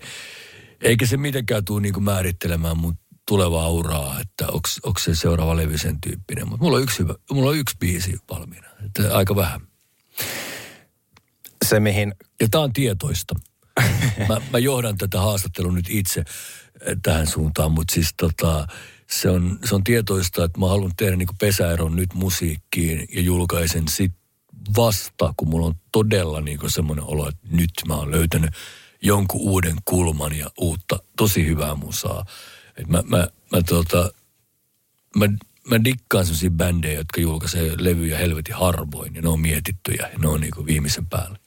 Eikä 0.81 1.07
se 1.07 1.17
mitenkään 1.17 1.64
tule 1.64 1.81
niinku 1.81 2.01
määrittelemään 2.01 2.77
mun 2.77 2.99
tulevaa 3.29 3.69
uraa, 3.69 4.21
että 4.21 4.47
onko 4.83 4.99
se 4.99 5.14
seuraava 5.14 5.57
levy 5.57 5.79
sen 5.79 6.01
tyyppinen. 6.01 6.49
Mutta 6.49 6.64
mulla 6.64 6.77
on 6.77 6.83
yksi, 6.83 6.99
hyvä, 6.99 7.14
mulla 7.31 7.51
on 7.51 7.57
yksi 7.57 7.77
biisi 7.79 8.19
valmiina, 8.31 8.69
että 8.87 9.17
aika 9.17 9.37
vähän. 9.37 9.61
Se 11.64 11.81
mihin... 11.81 12.14
Ja 12.40 12.49
tämä 12.51 12.64
on 12.64 12.73
tietoista. 12.73 13.35
mä, 14.29 14.41
mä 14.53 14.59
johdan 14.59 14.99
tätä 14.99 15.21
haastattelua 15.21 15.73
nyt 15.73 15.91
itse 15.91 16.25
tähän 17.03 17.27
suuntaan, 17.27 17.73
mutta 17.73 17.95
siis 17.95 18.15
tota, 18.17 18.67
se 19.11 19.31
on, 19.31 19.59
se 19.65 19.75
on 19.75 19.85
tietoista, 19.85 20.45
että 20.45 20.61
mä 20.61 20.69
haluan 20.69 20.93
tehdä 20.97 21.17
niin 21.17 21.29
pesäeron 21.41 21.97
nyt 21.97 22.15
musiikkiin 22.15 23.09
ja 23.13 23.21
julkaisen 23.21 23.89
sit 23.89 24.13
vasta, 24.77 25.35
kun 25.37 25.49
mulla 25.49 25.67
on 25.67 25.75
todella 25.93 26.41
niin 26.41 26.59
semmoinen 26.67 27.05
olo, 27.05 27.29
että 27.29 27.49
nyt 27.51 27.71
mä 27.89 27.95
oon 27.95 28.11
löytänyt 28.11 28.51
jonkun 29.03 29.41
uuden 29.41 29.77
kulman 29.85 30.37
ja 30.37 30.51
uutta, 30.59 30.99
tosi 31.17 31.47
hyvää 31.47 31.75
musaa. 31.75 32.25
Et 32.77 32.89
mä, 32.89 33.03
mä, 33.07 33.29
mä, 33.53 33.63
tota, 33.69 34.11
mä, 35.17 35.27
mä 35.71 35.85
dikkaan 35.85 36.25
sellaisia 36.25 36.51
bändejä, 36.51 36.99
jotka 36.99 37.21
julkaisee 37.21 37.73
levyjä 37.79 38.19
helvetin 38.19 38.55
harvoin 38.55 39.15
ja 39.15 39.23
ne 39.23 39.29
on 39.29 39.41
mietittyjä 39.41 40.09
ja 40.13 40.19
ne 40.19 40.29
on 40.29 40.41
niin 40.41 40.67
viimeisen 40.67 41.07
päällä 41.07 41.44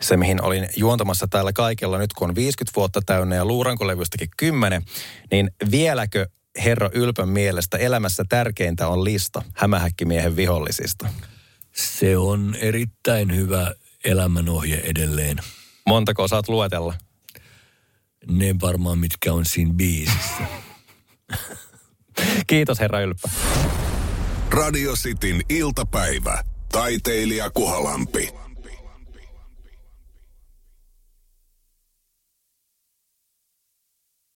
se, 0.00 0.16
mihin 0.16 0.42
olin 0.42 0.68
juontamassa 0.76 1.26
täällä 1.28 1.52
kaikella 1.52 1.98
nyt, 1.98 2.12
kun 2.12 2.28
on 2.28 2.34
50 2.34 2.76
vuotta 2.76 3.00
täynnä 3.06 3.34
ja 3.34 3.44
luurankolevystäkin 3.44 4.28
10, 4.36 4.82
niin 5.30 5.50
vieläkö 5.70 6.26
herra 6.64 6.90
Ylpön 6.94 7.28
mielestä 7.28 7.78
elämässä 7.78 8.24
tärkeintä 8.28 8.88
on 8.88 9.04
lista 9.04 9.42
hämähäkkimiehen 9.54 10.36
vihollisista? 10.36 11.08
Se 11.72 12.16
on 12.16 12.54
erittäin 12.60 13.36
hyvä 13.36 13.74
elämänohje 14.04 14.82
edelleen. 14.84 15.38
Montako 15.86 16.28
saat 16.28 16.48
luetella? 16.48 16.94
Ne 18.30 18.54
varmaan, 18.62 18.98
mitkä 18.98 19.32
on 19.32 19.44
siinä 19.46 19.74
biisissä. 19.74 20.42
Kiitos 22.46 22.80
herra 22.80 23.00
Ylppä. 23.00 23.28
Radio 24.50 24.92
Cityn 24.92 25.42
iltapäivä. 25.48 26.44
Taiteilija 26.72 27.50
Kuhalampi. 27.50 28.41